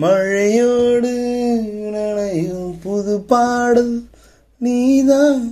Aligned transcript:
மழையோடு 0.00 1.10
நனையும் 1.94 2.70
புது 2.82 3.14
பாடல் 3.30 3.92
நீதான். 4.64 5.42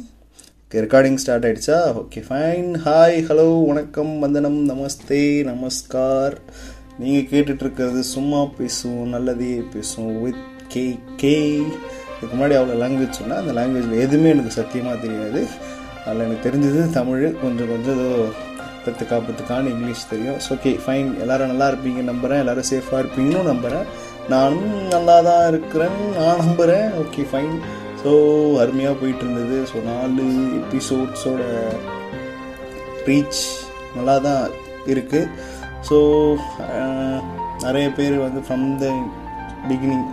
ரெக்கார்டிங் 0.72 1.18
ஸ்டார்ட் 1.22 1.46
ஆயிடுச்சா? 1.46 1.78
ஓகே 2.00 2.20
ஃபைன் 2.28 2.70
ஹாய் 2.84 3.18
ஹலோ 3.28 3.46
வணக்கம் 3.66 4.12
வந்தனம் 4.24 4.58
நமஸ்தே 4.70 5.20
நமஸ்கார். 5.50 6.36
நீங்கள் 7.00 7.28
கேட்டுட்ருக்கிறது 7.32 8.02
சும்மா 8.14 8.40
பேசுவோம் 8.58 9.12
நல்லதே 9.16 9.52
பேசுவோம் 9.74 10.18
வித் 10.22 10.42
கே 10.74 10.84
கே 11.22 11.36
இதுக்கு 12.16 12.34
முன்னாடி 12.36 12.56
அவ்வளோ 12.60 12.78
லாங்குவேஜ் 12.84 13.18
சொன்னால் 13.20 13.42
அந்த 13.42 13.54
லாங்குவேஜில் 13.58 14.04
எதுவுமே 14.06 14.30
எனக்கு 14.36 14.58
சத்தியமாக 14.60 15.02
தெரியாது. 15.06 15.42
அதில் 16.04 16.26
எனக்கு 16.28 16.46
தெரிஞ்சது 16.48 16.90
தமிழ் 17.00 17.26
கொஞ்சம் 17.42 17.72
கொஞ்சம் 17.72 17.98
ஏதோ 17.98 18.12
பத்துக்கா 18.84 19.16
பத்துக்கான்னு 19.24 19.72
இங்கிலீஷ் 19.72 20.10
தெரியும். 20.10 20.38
ஸோ 20.44 20.50
ஓகே 20.56 20.70
ஃபைன் 20.84 21.08
எல்லாரும் 21.24 21.50
நல்லா 21.52 21.66
இருப்பீங்க 21.72 22.02
நம்புகிறேன் 22.10 22.40
எல்லோரும் 22.42 22.70
சேஃபாக 22.70 23.02
இருப்பீங்கன்னு 23.02 23.50
நம்புகிறேன் 23.52 23.88
நானும் 24.28 24.74
நல்லா 24.88 25.16
தான் 25.20 25.46
இருக்கிறேன் 25.48 26.00
நான் 26.16 26.38
நம்புகிறேன் 26.38 26.90
ஓகே 26.92 27.22
ஃபைன் 27.30 27.54
ஸோ 28.02 28.10
அருமையாக 28.58 28.94
போயிட்டு 28.94 29.24
இருந்தது 29.24 29.56
ஸோ 29.66 29.78
நாலு 29.84 30.26
எபிசோட்ஸோட 30.60 31.42
ரீச் 33.06 33.42
நல்லா 33.96 34.16
தான் 34.18 34.44
இருக்குது 34.86 35.30
ஸோ 35.88 35.98
நிறைய 37.62 37.86
பேர் 37.90 38.16
வந்து 38.18 38.40
ஃப்ரம் 38.40 38.66
த 38.78 38.86
பிகினிங் 39.68 40.06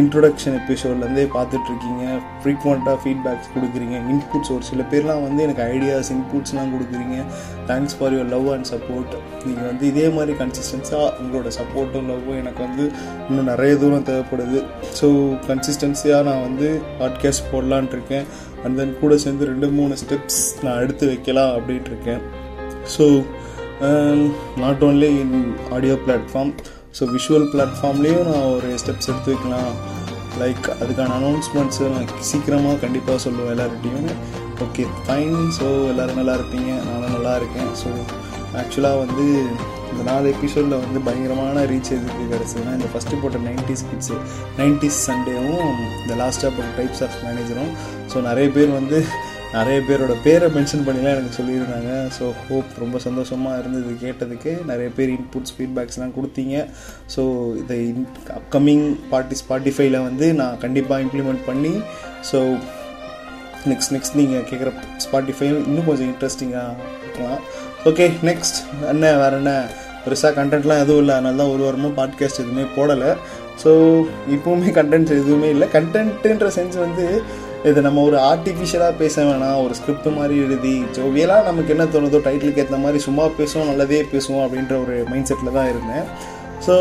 இன்ட்ரொடக்ஷன் 0.00 0.54
எபிசோட்லேருந்தே 0.58 1.24
பார்த்துட்ருக்கீங்க. 1.34 2.04
ஃப்ரீக்வெண்ட்டாக 2.42 2.96
ஃபீட்பேக்ஸ் 3.02 3.50
கொடுக்குறீங்க. 3.54 3.96
இன்புட்ஸ் 4.12 4.52
ஒரு 4.54 4.64
சில 4.70 4.84
பேர்லாம் 4.92 5.24
வந்து 5.26 5.40
எனக்கு 5.46 5.62
ஐடியாஸ் 5.74 6.10
இன்புட்ஸ்லாம் 6.14 6.72
கொடுக்குறீங்க. 6.74 7.16
Thanks 7.70 7.96
for 7.98 8.14
your 8.16 8.30
love 8.34 8.48
and 8.54 8.68
support 8.72 9.14
நீங்கள் 9.46 9.68
வந்து 9.70 9.84
இதே 9.92 10.06
மாதிரி 10.16 10.34
கன்சிஸ்டன்ஸாக 10.42 11.10
உங்களோட 11.22 11.50
சப்போர்ட்டும் 11.60 12.08
லவ்வும் 12.12 12.40
எனக்கு 12.42 12.62
வந்து 12.66 12.86
இன்னும் 13.28 13.50
நிறைய 13.52 13.74
தூரம் 13.82 14.08
தேவைப்படுது. 14.10 14.60
ஸோ 15.00 15.08
கன்சிஸ்டன்சியாக 15.50 16.28
நான் 16.30 16.44
வந்து 16.48 16.70
பாட்காஸ்ட் 17.00 17.48
போடலான் 17.52 17.92
இருக்கேன் 17.96 18.26
அண்ட் 18.64 18.76
தென் 18.80 18.98
கூட 19.00 19.14
சேர்ந்து 19.24 19.50
ரெண்டு 19.52 19.70
மூணு 19.78 19.94
ஸ்டெப்ஸ் 20.02 20.42
நான் 20.64 20.82
எடுத்து 20.84 21.06
வைக்கலாம் 21.12 21.54
அப்படின்ட்டு 21.56 21.92
இருக்கேன் 21.94 22.22
so 22.96 23.06
not 24.62 24.82
uh, 24.82 24.86
only 24.88 25.08
in 25.22 25.36
audio 25.76 25.94
platform 26.04 26.52
so 26.98 27.02
visual 27.14 27.48
பிளாட்ஃபார்ம்லேயும் 27.52 28.26
நான் 28.30 28.48
ஒரு 28.54 28.68
ஸ்டெப்ஸ் 28.82 29.10
எடுத்து 29.12 29.32
வைக்கலாம். 29.32 29.72
லைக் 30.42 30.66
அதுக்கான 30.82 31.14
அனௌன்ஸ்மெண்ட்ஸை 31.20 31.88
நான் 31.94 32.08
சீக்கிரமாக 32.30 32.80
கண்டிப்பாக 32.84 33.18
சொல்லுவேன் 33.24 33.52
எல்லார்கிட்டையும். 33.54 34.10
ஓகே 34.66 34.84
ஃபைன் 35.04 35.36
ஸோ 35.58 35.66
எல்லோரும் 35.92 36.20
நல்லா 36.20 36.34
இருப்பீங்க. 36.38 36.70
நானும் 36.88 37.14
நல்லா 37.16 37.34
இருக்கேன். 37.40 37.70
ஸோ 37.82 37.90
ஆக்சுவலாக 38.62 39.00
வந்து 39.04 39.24
இந்த 39.92 40.02
நாலு 40.10 40.26
எபிசோடில் 40.34 40.74
வந்து 40.84 40.98
பயங்கரமான 41.06 41.62
ரீச் 41.70 41.90
எதுக்கு 41.96 42.24
கிடச்சதுன்னா 42.32 42.72
இந்த 42.78 42.88
ஃபஸ்ட்டு 42.92 43.18
போட்ட 43.22 43.38
நைன்டிஸ் 43.48 43.84
கிட்ஸு 43.90 44.16
நைன்டிஸ் 44.60 45.00
சண்டேவும் 45.08 45.66
இந்த 46.02 46.14
லாஸ்ட்டாக 46.20 46.50
போட்ட 46.56 46.70
டைப்ஸ் 46.78 47.02
ஆஃப் 47.06 47.18
மேனேஜரும் 47.26 47.72
ஸோ 48.12 48.22
நிறைய 48.28 48.48
பேர் 48.56 48.72
வந்து 48.78 48.98
நிறைய 49.54 49.78
பேரோட 49.88 50.14
பேரை 50.26 50.46
மென்ஷன் 50.56 50.84
பண்ணிலாம் 50.86 51.14
எனக்கு 51.14 51.38
சொல்லியிருந்தாங்க. 51.38 51.90
ஸோ 52.16 52.24
ஹோப் 52.44 52.70
ரொம்ப 52.82 52.98
சந்தோஷமாக 53.06 53.58
இருந்தது 53.62 53.90
கேட்டதுக்கு. 54.04 54.52
நிறைய 54.70 54.88
பேர் 54.98 55.10
இன்புட்ஸ் 55.16 55.54
ஃபீட்பேக்ஸ்லாம் 55.56 56.14
கொடுத்தீங்க. 56.18 56.54
ஸோ 57.14 57.22
இதை 57.62 57.80
அப்கமிங் 58.38 58.86
பார்ட்டி 59.12 59.36
ஸ்பாட்டிஃபைல 59.42 60.00
வந்து 60.08 60.28
நான் 60.40 60.62
கண்டிப்பாக 60.64 61.04
இம்ப்ளிமெண்ட் 61.06 61.44
பண்ணி 61.50 61.74
ஸோ 62.30 62.40
நெக்ஸ்ட் 63.70 63.92
நெக்ஸ்ட் 63.96 64.18
நீங்கள் 64.20 64.48
கேட்குற 64.50 64.70
ஸ்பாட்டிஃபை 65.04 65.48
இன்னும் 65.68 65.88
கொஞ்சம் 65.90 66.10
இன்ட்ரெஸ்டிங்காக 66.12 66.88
இருக்கலாம். 67.02 67.40
ஓகே 67.90 68.06
நெக்ஸ்ட் 68.28 68.58
என்ன 68.94 69.12
வேறு 69.22 69.36
என்ன? 69.40 69.52
பெருசாக 70.04 70.32
கண்டென்ட்லாம் 70.38 70.82
எதுவும் 70.84 71.02
இல்லை. 71.02 71.14
அதனால 71.18 71.36
தான் 71.40 71.52
ஒரு 71.54 71.62
வாரமும் 71.66 71.96
பாட்காஸ்ட் 71.98 72.42
எதுவுமே 72.44 72.64
போடலை. 72.76 73.10
ஸோ 73.62 73.70
இப்போவுமே 74.34 74.70
கண்டென்ட்ஸ் 74.78 75.16
எதுவுமே 75.20 75.48
இல்லை. 75.54 75.66
கண்டென்ட்டுன்ற 75.74 76.48
சென்ஸ் 76.58 76.76
வந்து 76.86 77.06
இது 77.70 77.80
நம்ம 77.86 78.02
ஒரு 78.08 78.16
ஆர்டிஃபிஷியலாக 78.30 78.94
பேச 79.00 79.14
வேணாம் 79.26 79.58
ஒரு 79.64 79.74
ஸ்கிரிப்ட் 79.78 80.08
மாதிரி 80.16 80.36
எழுதி 80.44 80.72
ஜோவியலாக 80.96 81.46
நமக்கு 81.48 81.72
என்ன 81.74 81.84
தோணுதோ 81.94 82.18
டைட்டிலுக்கு 82.24 82.62
ஏற்ற 82.62 82.78
மாதிரி 82.84 82.98
சும்மா 83.04 83.24
பேசுவோம் 83.38 83.68
நல்லதே 83.70 84.00
பேசுவோம் 84.12 84.44
அப்படின்ற 84.46 84.74
ஒரு 84.84 84.94
மைண்ட் 85.10 85.28
செட்டில் 85.30 85.56
தான் 85.58 85.70
இருந்தேன். 85.72 86.06
ஸோ 86.66 86.74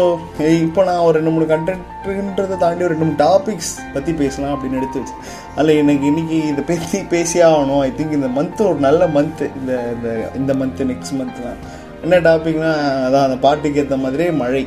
இப்போ 0.66 0.82
நான் 0.88 1.04
ஒரு 1.06 1.16
ரெண்டு 1.18 1.32
மூணு 1.36 1.46
கண்டென்ட்ன்றதை 1.52 2.58
தாண்டி 2.64 2.86
ஒரு 2.88 2.94
ரெண்டு 2.94 3.06
மூணு 3.06 3.22
டாபிக்ஸ் 3.24 3.72
பற்றி 3.96 4.12
பேசலாம் 4.24 4.54
அப்படின்னு 4.56 4.80
எடுத்து 4.80 5.00
வச்சு 5.02 5.16
அதில் 5.58 5.80
எனக்கு 5.84 6.06
இன்றைக்கி 6.12 6.38
இதை 6.52 6.64
பற்றி 6.72 7.00
பேசியே 7.16 7.44
ஆகணும். 7.52 7.82
ஐ 7.88 7.90
திங்க் 8.00 8.18
இந்த 8.20 8.30
மந்த்து 8.38 8.62
ஒரு 8.72 8.80
நல்ல 8.88 9.08
மந்த்து 9.18 9.48
இந்த 9.60 9.74
இந்த 9.96 10.10
இந்த 10.42 10.54
மந்த்து 10.62 10.90
நெக்ஸ்ட் 10.92 11.18
மந்த்லாம் 11.22 11.60
என்ன 12.06 12.20
டாபிக்னால் 12.30 12.80
அதான் 13.08 13.28
அந்த 13.28 13.38
பாட்டுக்கு 13.46 13.82
ஏற்ற 13.84 13.98
மாதிரியே 14.06 14.32
மழை. 14.44 14.64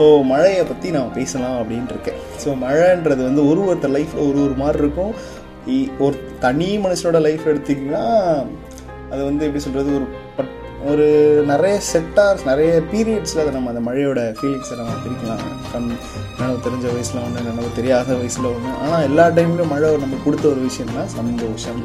ஸோ 0.00 0.06
மழையை 0.28 0.62
பற்றி 0.68 0.90
நான் 0.96 1.16
பேசலாம் 1.16 1.56
அப்படின்ட்டு 1.60 1.94
இருக்கேன் 1.96 2.20
ஸோ 2.42 2.50
மழைன்றது 2.62 3.22
வந்து 3.28 3.42
ஒரு 3.50 3.62
ஒருத்தர் 3.70 3.96
லைஃப்பில் 3.96 4.26
ஒரு 4.28 4.38
ஒரு 4.46 4.54
மாதிரி 4.62 4.80
இருக்கும் 4.84 5.12
ஒரு 6.04 6.16
தனி 6.44 6.68
மனுஷனோட 6.84 7.18
லைஃப் 7.26 7.44
எடுத்திங்கன்னா 7.52 8.04
அது 9.12 9.20
வந்து 9.28 9.44
எப்படி 9.46 9.62
சொல்கிறது 9.64 9.90
ஒரு 9.98 10.06
பட் 10.36 10.52
ஒரு 10.90 11.06
நிறைய 11.50 11.74
செட்டார்ஸ் 11.90 12.44
நிறைய 12.50 12.70
பீரியட்ஸில் 12.92 13.42
அதை 13.42 13.50
நம்ம 13.56 13.72
அந்த 13.72 13.82
மழையோட 13.88 14.20
ஃபீலிங்ஸை 14.38 14.76
நம்ம 14.78 14.94
பிரிக்கலாம். 15.02 15.42
கண் 15.72 15.90
நினைவு 16.38 16.62
தெரிஞ்ச 16.66 16.86
வயசில் 16.94 17.20
ஒன்று 17.24 17.44
நினைவு 17.48 17.70
தெரியாத 17.80 18.16
வயசில் 18.20 18.48
ஒன்று 18.52 18.72
ஆனால் 18.84 19.04
எல்லா 19.08 19.26
டைம்லையும் 19.38 19.72
மழை 19.74 19.90
நம்ம 20.04 20.20
கொடுத்த 20.26 20.48
ஒரு 20.52 20.62
விஷயம்னா 20.68 21.04
சந்தோஷம். 21.18 21.82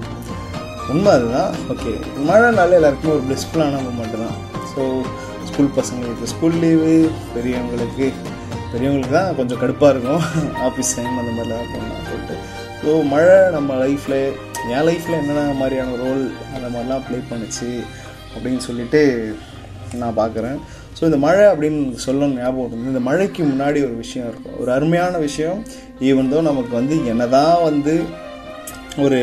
உண்மை 0.93 1.11
அதுதான். 1.17 1.51
ஓகே 1.73 1.93
மழைனால 2.29 2.79
எல்லாருக்குமே 2.79 3.15
ஒரு 3.17 3.25
பிளஸ்ஃபுல்லான 3.29 3.81
மூமெண்ட் 3.87 4.17
தான். 4.23 4.37
ஸோ 4.73 4.81
ஸ்கூல் 5.55 5.75
பசங்களுக்கு 5.75 6.25
ஸ்கூல் 6.31 6.57
லீவு 6.61 6.93
பெரியவங்களுக்கு 7.33 8.07
பெரியவங்களுக்கு 8.71 9.13
தான் 9.17 9.35
கொஞ்சம் 9.37 9.59
கடுப்பாக 9.61 9.91
இருக்கும். 9.93 10.23
ஆஃபீஸ் 10.67 10.91
டைம் 10.95 11.19
அந்த 11.21 11.31
மாதிரிலாம் 11.35 11.69
பண்ணலாம் 11.73 12.07
சொல்லிட்டு 12.09 12.35
ஸோ 12.81 12.93
மழை 13.11 13.37
நம்ம 13.53 13.77
லைஃப்பில் 13.83 14.17
என் 14.73 14.85
லைஃப்பில் 14.89 15.17
என்னென்ன 15.19 15.53
மாதிரியான 15.61 15.95
ரோல் 16.01 16.23
அந்த 16.55 16.67
மாதிரிலாம் 16.73 17.03
ப்ளே 17.07 17.19
பண்ணுச்சு 17.31 17.69
அப்படின்னு 18.33 18.61
சொல்லிட்டு 18.67 19.01
நான் 20.01 20.17
பார்க்குறேன் 20.21 20.57
ஸோ 20.97 21.01
இந்த 21.09 21.19
மழை 21.25 21.45
அப்படின்னு 21.51 21.81
சொல்லணும் 22.05 22.37
ஞாபகம் 22.41 22.67
இருந்தது 22.67 22.93
இந்த 22.93 23.03
மழைக்கு 23.09 23.43
முன்னாடி 23.51 23.81
ஒரு 23.87 23.95
விஷயம் 24.03 24.29
இருக்கும். 24.31 24.57
ஒரு 24.61 24.71
அருமையான 24.77 25.17
விஷயம். 25.27 25.59
ஈவன் 26.09 26.31
தோ 26.33 26.41
நமக்கு 26.51 26.73
வந்து 26.79 26.97
என்ன 27.13 27.27
தான் 27.39 27.57
வந்து 27.69 27.93
ஒரு 29.05 29.21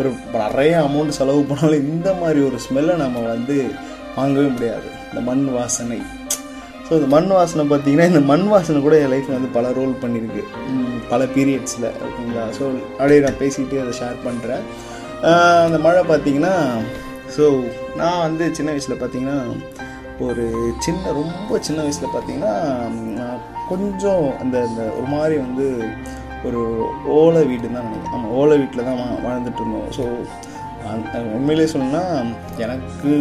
ஒரு 0.00 0.10
நிறைய 0.44 0.74
அமௌண்ட் 0.88 1.18
செலவு 1.20 1.42
பண்ணாலும் 1.52 1.88
இந்த 1.94 2.10
மாதிரி 2.22 2.42
ஒரு 2.48 2.58
ஸ்மெல்லை 2.66 2.96
நம்ம 3.04 3.24
வந்து 3.34 3.56
வாங்கவே 4.18 4.50
முடியாது. 4.56 4.90
இந்த 5.12 5.22
மண் 5.30 5.44
வாசனை. 5.56 6.00
ஸோ 6.86 6.92
இந்த 6.98 7.08
மண் 7.14 7.28
வாசனை 7.38 7.64
பார்த்தீங்கன்னா 7.70 8.06
இந்த 8.12 8.22
மண் 8.30 8.46
வாசனை 8.52 8.78
கூட 8.86 8.94
என் 9.02 9.12
லைஃப்பில் 9.12 9.38
வந்து 9.38 9.50
பல 9.56 9.66
ரோல் 9.78 9.92
பண்ணியிருக்கு 10.02 10.42
பல 11.12 11.24
பீரியட்ஸில் 11.36 11.86
ஓகேங்களா? 12.06 12.44
ஸோ 12.58 12.64
அப்படியே 12.98 13.20
நான் 13.26 13.40
பேசிக்கிட்டு 13.42 13.82
அதை 13.84 13.92
ஷேர் 14.00 14.18
பண்ணுறேன் 14.26 14.64
அந்த 15.66 15.78
மழை 15.86 16.02
பார்த்தீங்கன்னா 16.12 16.54
ஸோ 17.36 17.44
நான் 18.00 18.22
வந்து 18.26 18.44
சின்ன 18.58 18.70
வயசில் 18.74 19.00
பார்த்தீங்கன்னா 19.02 19.38
ஒரு 20.26 20.44
சின்ன 20.86 21.12
ரொம்ப 21.20 21.58
சின்ன 21.66 21.78
வயசில் 21.86 22.14
பார்த்தீங்கன்னா 22.14 22.54
கொஞ்சம் 23.70 24.24
அந்த 24.42 24.56
அந்த 24.68 24.82
ஒரு 24.96 25.06
மாதிரி 25.14 25.36
வந்து 25.46 25.66
ஒரு 26.48 26.60
ஓலை 27.16 27.42
வீடு 27.50 27.66
தான் 27.66 27.86
நினைக்கிறேன். 27.86 28.14
ஆமாம் 28.16 28.34
ஓலை 28.40 28.56
வீட்டில் 28.60 28.88
தான் 28.88 29.02
வாழ்ந்துட்டு 29.26 29.62
இருந்தோம். 29.62 29.90
ஸோ 29.96 30.04
உண்மையிலே 31.36 31.66
சொல்லணும்னா 31.72 32.04
எனக்கு 32.64 33.12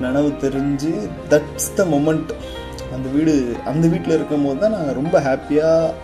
நனவு 0.00 0.30
தெரிஞ்சு 0.44 0.92
தட்ஸ் 1.32 1.70
த 1.78 1.84
மொமெண்ட் 1.94 2.32
அந்த 2.94 3.06
வீடு 3.14 3.34
அந்த 3.70 3.84
வீட்டில் 3.92 4.16
இருக்கும்போது 4.16 4.60
தான் 4.60 4.74
நாங்கள் 4.76 4.98
ரொம்ப 5.00 5.16
ஹாப்பியாக 5.20 5.94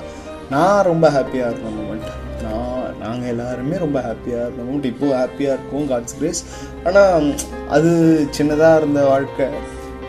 நான் 0.54 0.86
ரொம்ப 0.90 1.06
ஹாப்பியாக 1.16 1.50
இருந்தோம் 1.50 1.78
மொமெண்ட் 1.80 2.08
நான் 2.44 2.96
நாங்கள் 3.02 3.30
எல்லாருமே 3.32 3.76
ரொம்ப 3.84 3.98
ஹாப்பியாக 4.00 4.46
இருந்த 4.46 4.62
மொமெண்ட் 4.62 4.90
இப்போது 4.92 5.14
ஹாப்பியாக 5.20 5.56
இருக்கும் 5.56 5.86
காட்ஸ் 5.92 6.18
கிரேஸ் 6.18 6.42
ஆனால் 6.88 7.28
அது 7.76 7.90
சின்னதாக 8.38 8.80
இருந்த 8.80 9.02
வாழ்க்கை. 9.04 9.48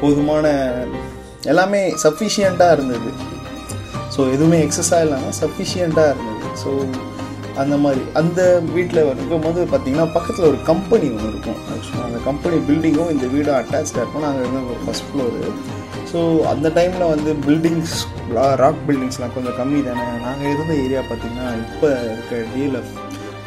போதுமான 0.01 0.45
எல்லாமே 1.51 1.81
சஃபிஷியண்ட்டாக 2.03 2.75
இருந்தது. 2.77 3.11
ஸோ 4.15 4.21
எதுவுமே 4.33 4.57
எக்ஸஸாக 4.65 5.05
இல்லாமல் 5.05 5.37
சஃபிஷியண்ட்டாக 5.41 6.13
இருந்தது. 6.13 6.49
ஸோ 6.63 6.71
அந்த 7.61 7.75
மாதிரி. 7.83 8.03
அந்த 8.19 8.41
வீட்டில் 8.75 8.99
இருக்கும்போது 9.13 9.59
பார்த்தீங்கன்னா 9.71 10.07
பக்கத்தில் 10.15 10.49
ஒரு 10.51 10.59
கம்பெனி 10.69 11.07
ஒன்று 11.15 11.31
இருக்கும். 11.33 11.59
ஆக்சுவலாக 11.73 12.07
அந்த 12.09 12.19
கம்பெனி 12.27 12.57
பில்டிங்கும் 12.69 13.11
இந்த 13.15 13.25
வீடும் 13.33 13.57
அட்டாச்சாக 13.59 14.01
இருக்கும். 14.01 14.25
நாங்கள் 14.27 14.43
இருந்தோம் 14.43 14.83
ஃபஸ்ட் 14.85 15.07
ஃப்ளோரு 15.09 15.41
ஸோ 16.11 16.19
அந்த 16.53 16.67
டைமில் 16.77 17.11
வந்து 17.13 17.31
பில்டிங்ஸ் 17.47 17.95
ராக் 18.61 18.81
பில்டிங்ஸ்லாம் 18.87 19.35
கொஞ்சம் 19.35 19.57
கம்மி 19.59 19.79
தானே. 19.87 20.05
நாங்கள் 20.27 20.51
இருந்த 20.53 20.73
ஏரியா 20.85 21.01
பார்த்திங்கன்னா 21.09 21.47
இப்போ 21.63 21.89
இருக்க 22.09 22.41
டிஎல்எஃப் 22.53 22.91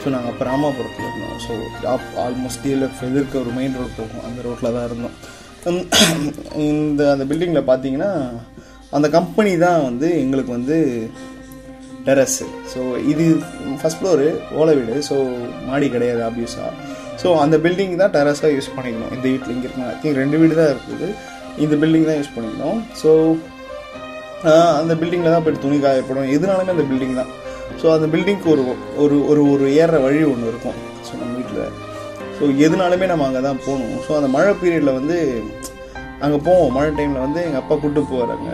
ஸோ 0.00 0.11
நாங்கள் 0.14 0.31
அப்போ 0.32 0.44
ராமாபுரத்தில் 0.50 1.06
இருந்தோம். 1.09 1.38
ஸோ 1.44 1.52
ஆப் 1.94 2.11
ஆல்மோஸ்ட் 2.25 2.62
டிஎல்எஃப் 2.64 3.00
எதிர்க்க 3.11 3.43
ஒரு 3.44 3.52
மெயின் 3.59 3.76
ரோட் 3.79 3.97
போகும். 4.00 4.25
அந்த 4.29 4.41
ரோட்டில் 4.49 4.75
தான் 4.76 4.88
இருந்தோம். 4.88 5.17
இந்த 6.70 7.02
அந்த 7.14 7.25
பில்டிங்கில் 7.31 7.69
பார்த்தீங்கன்னா 7.70 8.12
அந்த 8.97 9.06
கம்பெனி 9.17 9.52
தான் 9.67 9.81
வந்து 9.88 10.09
எங்களுக்கு 10.25 10.52
வந்து 10.59 10.76
டெரஸ்ஸு 12.08 12.47
ஸோ 12.73 12.81
இது 13.12 13.25
ஃபஸ்ட் 13.81 14.00
ஃப்ளோரு 14.00 14.29
ஓலை 14.61 14.75
வீடு. 14.79 14.97
ஸோ 15.08 15.17
மாடி 15.69 15.88
கிடையாது 15.97 16.23
ஆப்வியஸாக 16.29 16.70
ஸோ 17.23 17.29
அந்த 17.43 17.56
பில்டிங் 17.64 17.94
தான் 18.03 18.14
டெரஸாக 18.17 18.50
யூஸ் 18.56 18.70
பண்ணிக்கணும். 18.76 19.12
இந்த 19.17 19.26
வீட்டில் 19.32 19.55
இங்கே 19.56 19.67
இருக்கணும் 19.69 19.91
ஐ 19.93 19.94
திங்க் 20.03 20.20
ரெண்டு 20.23 20.37
வீடு 20.43 20.55
தான் 20.61 20.73
இருக்குது. 20.75 21.08
இந்த 21.64 21.75
பில்டிங் 21.82 22.08
தான் 22.11 22.19
யூஸ் 22.20 22.35
பண்ணிக்கணும். 22.37 22.81
ஸோ 23.03 23.11
அந்த 24.81 24.93
பில்டிங்கில் 25.00 25.35
தான் 25.35 25.44
போய்ட்டு 25.44 25.64
துணி 25.67 25.76
காயப்படும். 25.85 26.29
எதுனாலுமே 26.37 26.73
அந்த 26.76 26.87
பில்டிங் 26.91 27.17
தான். 27.20 27.31
ஸோ 27.81 27.87
அந்த 27.94 28.06
பில்டிங்க்கு 28.12 28.49
ஒரு 28.55 28.64
ஒரு 29.05 29.17
ஒரு 29.31 29.43
ஒரு 29.52 29.67
ஏற 29.82 29.99
வழி 30.06 30.20
ஒன்று 30.32 30.50
இருக்கும். 30.52 30.76
ஸோ 31.06 31.12
நம்ம 31.20 31.32
வீட்டில் 31.38 31.64
ஸோ 32.37 32.44
எதுனாலுமே 32.67 33.06
நம்ம 33.12 33.25
அங்கே 33.29 33.43
தான் 33.49 33.62
போகணும். 33.67 33.97
ஸோ 34.06 34.11
அந்த 34.19 34.29
மழை 34.37 34.52
பீரியடில் 34.61 34.97
வந்து 34.99 35.17
அங்கே 36.25 36.38
போவோம். 36.49 36.70
மழை 36.76 36.91
டைமில் 36.99 37.25
வந்து 37.26 37.41
எங்கள் 37.47 37.62
அப்பா 37.62 37.75
கூட்டு 37.85 38.02
போகிறாங்க 38.12 38.50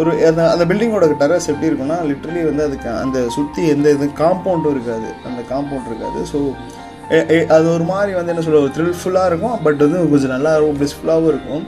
ஒரு 0.00 0.10
அந்த 0.30 0.42
அந்த 0.52 0.64
பில்டிங்கோட 0.70 1.06
டெரஸ் 1.22 1.48
எப்படி 1.52 1.68
இருக்கும்னா 1.70 1.96
லிட்ரலி 2.10 2.42
வந்து 2.48 2.62
அதுக்கு 2.68 2.88
அந்த 3.04 3.18
சுற்றி 3.36 3.62
எந்த 3.74 3.86
இது 3.96 4.06
காம்பவுண்டும் 4.22 4.74
இருக்காது. 4.76 5.08
அந்த 5.28 5.40
காம்பவுண்ட் 5.52 5.88
இருக்காது. 5.90 6.20
ஸோ 6.32 6.38
அது 7.56 7.66
ஒரு 7.74 7.84
மாதிரி 7.92 8.12
வந்து 8.18 8.32
என்ன 8.32 8.42
சொல்கிற 8.46 8.62
ஒரு 8.64 8.72
த்ரில்ஃபுல்லாக 8.76 9.30
இருக்கும். 9.30 9.56
பட் 9.66 9.82
வந்து 9.84 10.00
கொஞ்சம் 10.12 10.34
நல்லா 10.34 10.52
இருக்கும் 10.56 10.78
பிளிஸ்ஃபுல்லாகவும் 10.80 11.30
இருக்கும். 11.32 11.64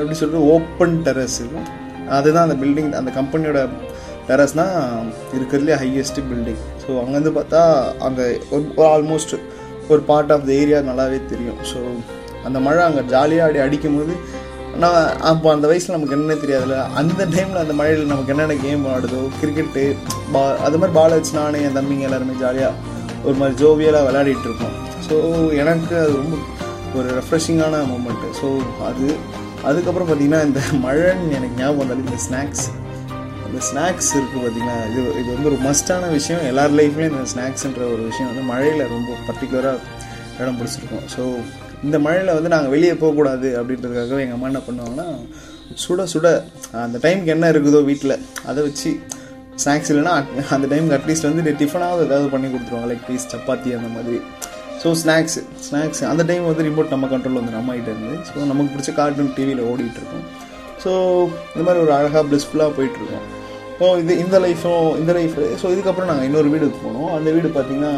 எப்படி 0.00 0.16
சொல்கிறது 0.20 0.44
ஓப்பன் 0.54 0.96
டெரஸ் 1.06 1.38
இருக்கும். 1.42 1.68
அதுதான் 2.16 2.46
அந்த 2.46 2.56
பில்டிங் 2.62 2.90
அந்த 3.00 3.10
கம்பெனியோட 3.18 3.60
டெரஸ் 4.28 4.56
தான் 4.60 4.74
இருக்கிறதுலே 5.36 5.76
ஹையஸ்ட் 5.82 6.20
பில்டிங் 6.30 6.62
ஸோ 6.84 6.90
அங்கேருந்து 7.02 7.32
பார்த்தா 7.38 7.60
அங்கே 8.06 8.26
ஒரு 8.54 8.88
ஆல்மோஸ்ட் 8.94 9.34
ஒரு 9.92 10.00
பார்ட் 10.10 10.32
ஆஃப் 10.36 10.46
த 10.48 10.52
ஏரியா 10.62 10.78
நல்லாவே 10.90 11.18
தெரியும். 11.32 11.60
ஸோ 11.72 11.80
அந்த 12.46 12.58
மழை 12.66 12.82
அங்கே 12.88 13.02
ஜாலியாக 13.12 13.48
அடி 13.50 13.60
அடிக்கும் 13.66 13.96
போது 13.98 14.14
நான் 14.82 14.96
அப்போ 15.28 15.48
அந்த 15.54 15.66
வயசில் 15.70 15.94
நமக்கு 15.94 16.14
என்னன்னே 16.16 16.36
தெரியாதுல்ல. 16.42 16.78
அந்த 17.00 17.20
டைமில் 17.34 17.62
அந்த 17.62 17.74
மழையில் 17.78 18.10
நமக்கு 18.12 18.32
என்னென்ன 18.34 18.56
கேம் 18.64 18.82
விளாடுதோ 18.86 19.20
கிரிக்கெட்டு 19.40 19.84
பா 20.34 20.42
அது 20.66 20.78
மாதிரி 20.80 20.94
பால் 20.98 21.14
வச்சு 21.16 21.32
நானே 21.38 21.60
என் 21.66 21.76
தம்பிங்க 21.78 22.06
எல்லாருமே 22.08 22.34
ஜாலியாக 22.42 22.94
ஒரு 23.26 23.36
மாதிரி 23.40 23.56
ஜோவியலாக 23.62 24.06
விளையாடிட்டு 24.08 24.48
இருப்போம். 24.48 24.74
ஸோ 25.06 25.16
எனக்கு 25.62 25.94
அது 26.02 26.12
ரொம்ப 26.22 26.36
ஒரு 26.98 27.08
ரெஃப்ரெஷிங்கான 27.18 27.80
மூமெண்ட்டு 27.92 28.28
ஸோ 28.40 28.48
அது 28.90 29.06
அதுக்கப்புறம் 29.68 30.08
பார்த்தீங்கன்னா 30.08 30.42
இந்த 30.48 30.60
மழைன்னு 30.86 31.36
எனக்கு 31.38 31.60
ஞாபகம் 31.62 31.80
வந்தாலும் 31.82 32.06
இந்த 32.08 32.20
ஸ்நாக்ஸ் 32.26 32.66
அந்த 33.46 33.58
ஸ்நாக்ஸ் 33.68 34.10
இருக்குது 34.18 34.42
பார்த்தீங்கன்னா 34.44 34.78
இது 34.90 35.02
இது 35.20 35.28
வந்து 35.34 35.50
ஒரு 35.52 35.58
மஸ்டான 35.66 36.10
விஷயம். 36.18 36.42
எல்லார் 36.50 36.74
லைஃப்லேயும் 36.80 37.14
இந்த 37.14 37.28
ஸ்நாக்ஸ்ன்ற 37.34 37.84
ஒரு 37.94 38.02
விஷயம் 38.10 38.30
வந்து 38.32 38.44
மழையில் 38.52 38.90
ரொம்ப 38.96 39.10
பர்டிகுலராக 39.28 39.78
இடம் 40.40 40.58
பிடிச்சிருக்கும். 40.60 41.06
ஸோ 41.14 41.22
இந்த 41.84 41.96
மழையில் 42.04 42.36
வந்து 42.36 42.52
நாங்கள் 42.54 42.72
வெளியே 42.74 42.94
போகக்கூடாது 43.02 43.48
அப்படின்றதுக்காகவே 43.60 44.22
எங்கள் 44.24 44.38
அம்மா 44.38 44.48
என்ன 44.52 44.62
பண்ணுவாங்கன்னா 44.68 45.06
சுட 45.82 46.02
சுட 46.12 46.26
அந்த 46.86 46.98
டைமுக்கு 47.04 47.32
என்ன 47.34 47.50
இருக்குதோ 47.52 47.80
வீட்டில் 47.90 48.14
அதை 48.50 48.60
வச்சு 48.66 48.90
ஸ்நாக்ஸ் 49.62 49.90
இல்லைன்னா 49.92 50.14
அந்த 50.56 50.66
டைமுக்கு 50.72 50.96
அட்லீஸ்ட் 50.98 51.26
வந்து 51.28 51.54
டிஃபனாவது 51.62 52.04
ஏதாவது 52.06 52.28
பண்ணி 52.34 52.48
கொடுத்துருவாங்க. 52.52 52.88
லைக் 52.90 53.06
பீஸ் 53.08 53.30
சப்பாத்தி 53.34 53.70
அந்த 53.78 53.88
மாதிரி. 53.96 54.18
ஸோ 54.82 54.88
ஸ்நாக்ஸ் 55.02 55.38
ஸ்நாக்ஸ் 55.66 56.02
அந்த 56.12 56.22
டைம் 56.30 56.44
வந்து 56.50 56.66
ரிமோட் 56.68 56.92
நம்ம 56.94 57.08
கண்ட்ரோல் 57.12 57.38
வந்து 57.40 57.54
நம்ம 57.58 57.74
கிட்ட 57.78 57.90
இருந்து. 57.94 58.16
ஸோ 58.28 58.46
நமக்கு 58.50 58.72
பிடிச்ச 58.74 58.92
கார்ட்டூன் 59.00 59.32
டிவியில் 59.38 59.62
ஓடிட்டு 59.70 60.00
இருக்கும். 60.02 60.26
ஸோ 60.84 60.92
இந்த 61.54 61.62
மாதிரி 61.66 61.82
ஒரு 61.84 61.92
அழகாக 61.98 62.24
பிளிஸ்ஃபுல்லாக 62.30 62.72
போயிட்டுருக்கோம் 62.78 63.26
ஸோ 63.78 63.86
இது 64.02 64.12
இந்த 64.24 64.36
லைஃப்பும் 64.46 64.84
இந்த 65.00 65.12
லைஃப் 65.18 65.36
ஸோ 65.62 65.66
இதுக்கப்புறம் 65.74 66.10
நாங்கள் 66.10 66.28
இன்னொரு 66.28 66.50
வீடுக்கு 66.54 66.78
போனோம். 66.86 67.10
அந்த 67.16 67.28
வீடு 67.36 67.48
பார்த்திங்கன்னா 67.56 67.94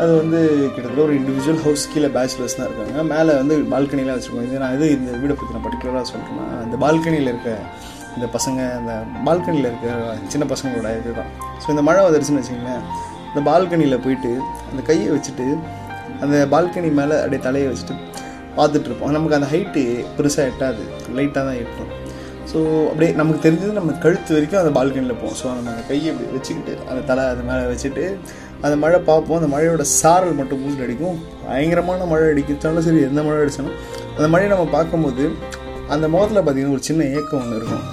அது 0.00 0.12
வந்து 0.20 0.38
கிட்டத்தட்ட 0.74 1.00
ஒரு 1.06 1.14
இண்டிவிஜுவல் 1.18 1.60
ஹவுஸ் 1.64 1.82
கீழே 1.92 2.08
பேச்சுலர்ஸ் 2.16 2.56
தான் 2.58 2.68
இருக்காங்க. 2.68 3.02
மேலே 3.14 3.32
வந்து 3.40 3.54
பால்கனிலாம் 3.72 4.16
வச்சுருக்கோம் 4.16 4.46
இது 4.48 4.60
நான் 4.62 4.74
இது 4.76 4.86
இந்த 4.98 5.10
வீடை 5.22 5.34
பற்றி 5.38 5.54
நான் 5.56 5.64
பர்டிகுலராக 5.66 6.04
சொல்கிறேன்னா 6.12 6.46
அந்த 6.64 6.76
பால்கனியில் 6.84 7.30
இருக்க 7.32 7.50
இந்த 8.16 8.26
பசங்க 8.36 8.60
இந்த 8.80 8.94
பால்கனியில் 9.26 9.68
இருக்க 9.70 9.88
சின்ன 10.32 10.46
பசங்களோட 10.52 10.90
இதுதான். 11.00 11.30
ஸோ 11.62 11.68
இந்த 11.74 11.82
மழை 11.88 12.00
வந்துருச்சுன்னு 12.06 12.42
வச்சுக்கோங்களேன் 12.42 12.84
இந்த 13.30 13.42
பால்கனியில் 13.50 14.02
போயிட்டு 14.06 14.32
அந்த 14.70 14.82
கையை 14.90 15.08
வச்சுட்டு 15.16 15.46
அந்த 16.24 16.36
பால்கனி 16.54 16.90
மேலே 17.00 17.16
அப்படியே 17.22 17.42
தலையை 17.48 17.68
வச்சுட்டு 17.72 17.96
பார்த்துட்ருப்போம் 18.56 19.14
நமக்கு 19.16 19.36
அந்த 19.38 19.48
ஹைட்டு 19.52 19.82
பெருசாக 20.16 20.50
எட்டாது. 20.50 20.82
லைட்டாக 21.18 21.44
தான் 21.48 21.60
எட்டும். 21.62 21.92
ஸோ 22.50 22.58
அப்படியே 22.90 23.10
நமக்கு 23.20 23.40
தெரிஞ்சது 23.44 23.72
நம்ம 23.78 23.92
கழுத்து 24.04 24.34
வரைக்கும் 24.36 24.60
அந்த 24.62 24.72
பால்கனியில் 24.78 25.20
போவோம். 25.20 25.36
ஸோ 25.40 25.46
நம்ம 25.58 25.70
அந்த 25.74 25.84
கையை 25.90 26.08
இப்படி 26.12 26.26
வச்சுக்கிட்டு 26.36 26.74
அந்த 26.90 27.00
தலை 27.10 27.24
அது 27.34 27.44
மேலே 27.50 27.62
வச்சுட்டு 27.72 28.04
அந்த 28.64 28.74
மழை 28.82 28.98
பார்ப்போம் 29.08 29.38
அந்த 29.40 29.48
மழையோட 29.54 29.84
சாரல் 30.00 30.38
மட்டும் 30.40 30.60
மூஞ்சி 30.62 30.82
அடிக்கும். 30.86 31.16
பயங்கரமான 31.46 32.04
மழை 32.12 32.26
அடிக்கிட்டாலும் 32.32 32.84
சரி 32.86 33.00
எந்த 33.08 33.20
மழை 33.26 33.38
அடித்தாலும் 33.44 33.76
அந்த 34.16 34.26
மழையை 34.34 34.50
நம்ம 34.52 34.66
பார்க்கும்போது 34.76 35.24
அந்த 35.94 36.06
முகத்தில் 36.12 36.40
பார்த்தீங்கன்னா 36.40 36.76
ஒரு 36.78 36.88
சின்ன 36.88 37.04
ஏக்கம் 37.16 37.40
ஒன்று 37.42 37.58
இருக்கும். 37.60 37.84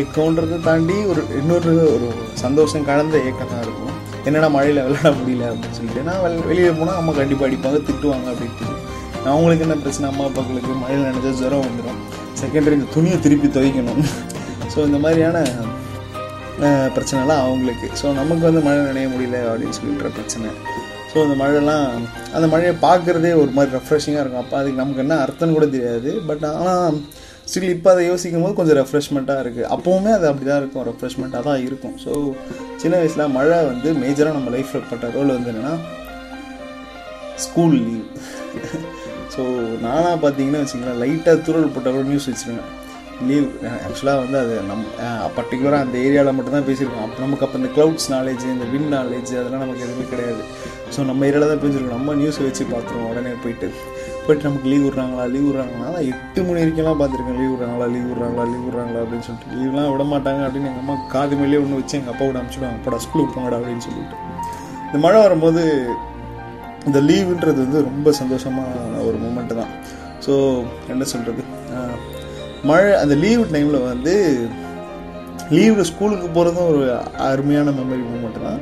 ஏக்கம்ன்றதை 0.00 0.56
தாண்டி 0.68 0.96
ஒரு 1.12 1.22
இன்னொரு 1.40 1.72
ஒரு 1.94 2.08
சந்தோஷம் 2.44 2.86
கலந்த 2.90 3.16
ஏக்கம் 3.28 3.52
தான் 3.52 3.64
இருக்கும். 3.66 3.94
என்னடா 4.28 4.48
மழையில் 4.56 4.82
விளையாட 4.86 5.10
முடியல 5.18 5.44
அப்படின்னு 5.50 5.76
சொல்லிட்டு 5.78 6.02
நான் 6.08 6.22
வெள் 6.24 6.42
வெளியே 6.50 6.70
போனால் 6.78 6.98
அம்மா 7.00 7.12
கண்டிப்பாக 7.18 7.48
அடிப்பாங்க 7.48 7.78
திட்டுவாங்க 7.88 8.26
அப்படின்ட்டு 8.32 8.66
அவங்களுக்கு 9.30 9.64
என்ன 9.66 9.76
பிரச்சனை? 9.84 10.06
அம்மா 10.12 10.24
அப்பாக்களுக்கு 10.28 10.74
மழையில் 10.82 11.08
நினைச்சா 11.08 11.32
ஜுரம் 11.40 11.64
வந்துடும் 11.66 12.00
செகண்டரி 12.40 12.76
இந்த 12.78 12.90
துணியை 12.96 13.16
திருப்பி 13.24 13.48
துவைக்கணும். 13.56 14.02
ஸோ 14.72 14.78
இந்த 14.88 14.98
மாதிரியான 15.04 15.38
பிரச்சனைலாம் 16.96 17.42
அவங்களுக்கு. 17.46 17.88
ஸோ 18.00 18.06
நமக்கு 18.20 18.44
வந்து 18.48 18.62
மழை 18.66 18.80
நினைய 18.90 19.08
முடியல 19.14 19.38
அப்படின்னு 19.50 19.76
சொல்லின்ற 19.78 20.10
பிரச்சனை. 20.18 20.50
ஸோ 21.10 21.16
அந்த 21.24 21.34
மழைலாம் 21.42 21.86
அந்த 22.36 22.46
மழையை 22.52 22.72
பார்க்குறதே 22.86 23.30
ஒரு 23.42 23.50
மாதிரி 23.56 23.70
ரெஃப்ரெஷிங்காக 23.78 24.22
இருக்கும். 24.24 24.42
அப்போ 24.44 24.56
அதுக்கு 24.60 24.80
நமக்கு 24.82 25.02
என்ன 25.04 25.16
அர்த்தம் 25.24 25.54
கூட 25.56 25.66
தெரியாது. 25.74 26.10
பட் 26.28 26.44
ஆனால் 26.50 26.98
ஸ்டில் 27.50 27.74
இப்போ 27.74 27.88
அதை 27.92 28.02
யோசிக்கும் 28.08 28.42
போது 28.44 28.56
கொஞ்சம் 28.58 28.78
ரெஃப்ரெஷ்மெண்ட்டாக 28.80 29.42
இருக்குது 29.44 29.68
அப்போவுமே 29.74 30.10
அது 30.16 30.26
அப்படி 30.30 30.46
தான் 30.48 30.60
இருக்கும் 30.62 30.84
ரெஃப்ரெஷ்மெண்ட்டாக 30.90 31.42
தான் 31.48 31.62
இருக்கும். 31.68 31.94
ஸோ 32.04 32.10
சின்ன 32.82 32.94
வயசில் 33.02 33.32
மழை 33.36 33.60
வந்து 33.70 33.88
மேஜராக 34.02 34.36
நம்ம 34.38 34.50
லைஃப்பில் 34.56 34.88
பட்ட 34.90 35.12
ரோல் 35.16 35.32
வந்து 35.36 35.52
என்னென்னா 35.52 35.74
ஸ்கூல் 37.46 37.78
லீவ் 37.86 38.04
ஸோ 39.34 39.42
நானாக 39.86 40.16
பார்த்தீங்கன்னா 40.24 40.60
வச்சுங்களேன் 40.62 41.00
லைட்டாக 41.04 41.36
தூரல் 41.46 41.72
போட்ட 41.74 41.88
கூட 41.96 42.04
நியூஸ் 42.12 42.28
வச்சுருவேன். 42.30 42.68
லீவ் 43.28 43.46
ஆக்சுவலாக 43.86 44.18
வந்து 44.22 44.36
அது 44.40 44.54
நம் 44.68 44.82
பர்டிகுலராக 45.36 45.84
அந்த 45.84 45.96
ஏரியாவில் 46.06 46.36
மட்டும்தான் 46.36 46.66
பேசியிருக்கோம். 46.68 47.04
அப்போ 47.06 47.18
நமக்கு 47.24 47.44
அப்போ 47.46 47.56
இந்த 47.60 47.70
க்ளவுட்ஸ் 47.76 48.08
நாலேஜ் 48.14 48.44
இந்த 48.54 48.66
வின் 48.72 48.90
நாலேஜ் 48.96 49.30
அதெல்லாம் 49.40 49.62
நமக்கு 49.64 49.84
எதுவுமே 49.86 50.04
கிடையாது. 50.12 50.42
ஸோ 50.94 51.06
நம்ம 51.08 51.26
ஏரியாவில் 51.28 51.52
தான் 51.52 51.62
பேசியிருக்கோம். 51.64 51.96
நம்ம 51.98 52.14
நியூஸ் 52.20 52.38
வச்சு 52.46 52.64
பார்த்துருவோம் 52.74 53.10
உடனே 53.12 53.32
போயிட்டு. 53.44 53.68
போயிட்டு 54.24 54.46
நமக்கு 54.48 54.70
லீவ் 54.72 54.84
விட்றாங்களா 54.86 55.24
லீவ் 55.34 55.46
விட்றாங்களா? 55.48 55.88
நான் 55.96 56.08
எட்டு 56.12 56.40
மணி 56.46 56.58
வரைக்கும்லாம் 56.62 57.00
பார்த்துருக்கேன். 57.02 57.38
லீவ் 57.40 57.52
விட்றாங்களா 57.54 57.86
லீவ் 57.94 58.08
விட்றாங்களா 58.10 58.46
லீவ் 58.52 58.64
விட்றாங்களா 58.68 59.02
அப்படின்னு 59.04 59.26
சொல்லிட்டு. 59.28 59.54
லீவ்லாம் 59.60 59.92
விட 59.94 60.06
மாட்டாங்க 60.14 60.42
அப்படின்னு 60.48 60.70
எங்கள் 60.72 60.84
அம்மா 60.84 60.96
காது 61.14 61.36
மேலே 61.42 61.60
ஒன்று 61.64 61.80
வச்சு 61.80 61.98
எங்கள் 62.00 62.14
அப்பா 62.14 62.24
கூட 62.24 62.38
அனுப்பிச்சிடுவாங்க. 62.40 62.78
அப்படா 62.80 63.00
ஸ்கூலுக்கு 63.06 63.34
போங்கடா 63.36 63.58
அப்படின்னு 63.60 63.86
சொல்லிட்டு. 63.88 64.16
இந்த 64.88 65.00
மழை 65.06 65.20
வரும்போது 65.26 65.62
இந்த 66.88 66.98
லீவுன்றது 67.08 67.58
வந்து 67.66 67.80
ரொம்ப 67.90 68.12
சந்தோஷமான 68.22 69.00
ஒரு 69.08 69.16
மூமெண்ட்டு 69.24 69.56
தான். 69.62 69.72
ஸோ 70.26 70.34
என்ன 70.92 71.04
சொல்கிறது 71.14 71.42
மழை 72.68 72.88
அந்த 73.02 73.14
லீவு 73.24 73.44
டைமில் 73.54 73.86
வந்து 73.90 74.14
லீவில் 75.56 75.88
ஸ்கூலுக்கு 75.90 76.26
போகிறதும் 76.36 76.68
ஒரு 76.70 76.82
அருமையான 77.28 77.72
மெமரி 77.78 78.02
மூமெண்ட் 78.08 78.46
தான் 78.46 78.60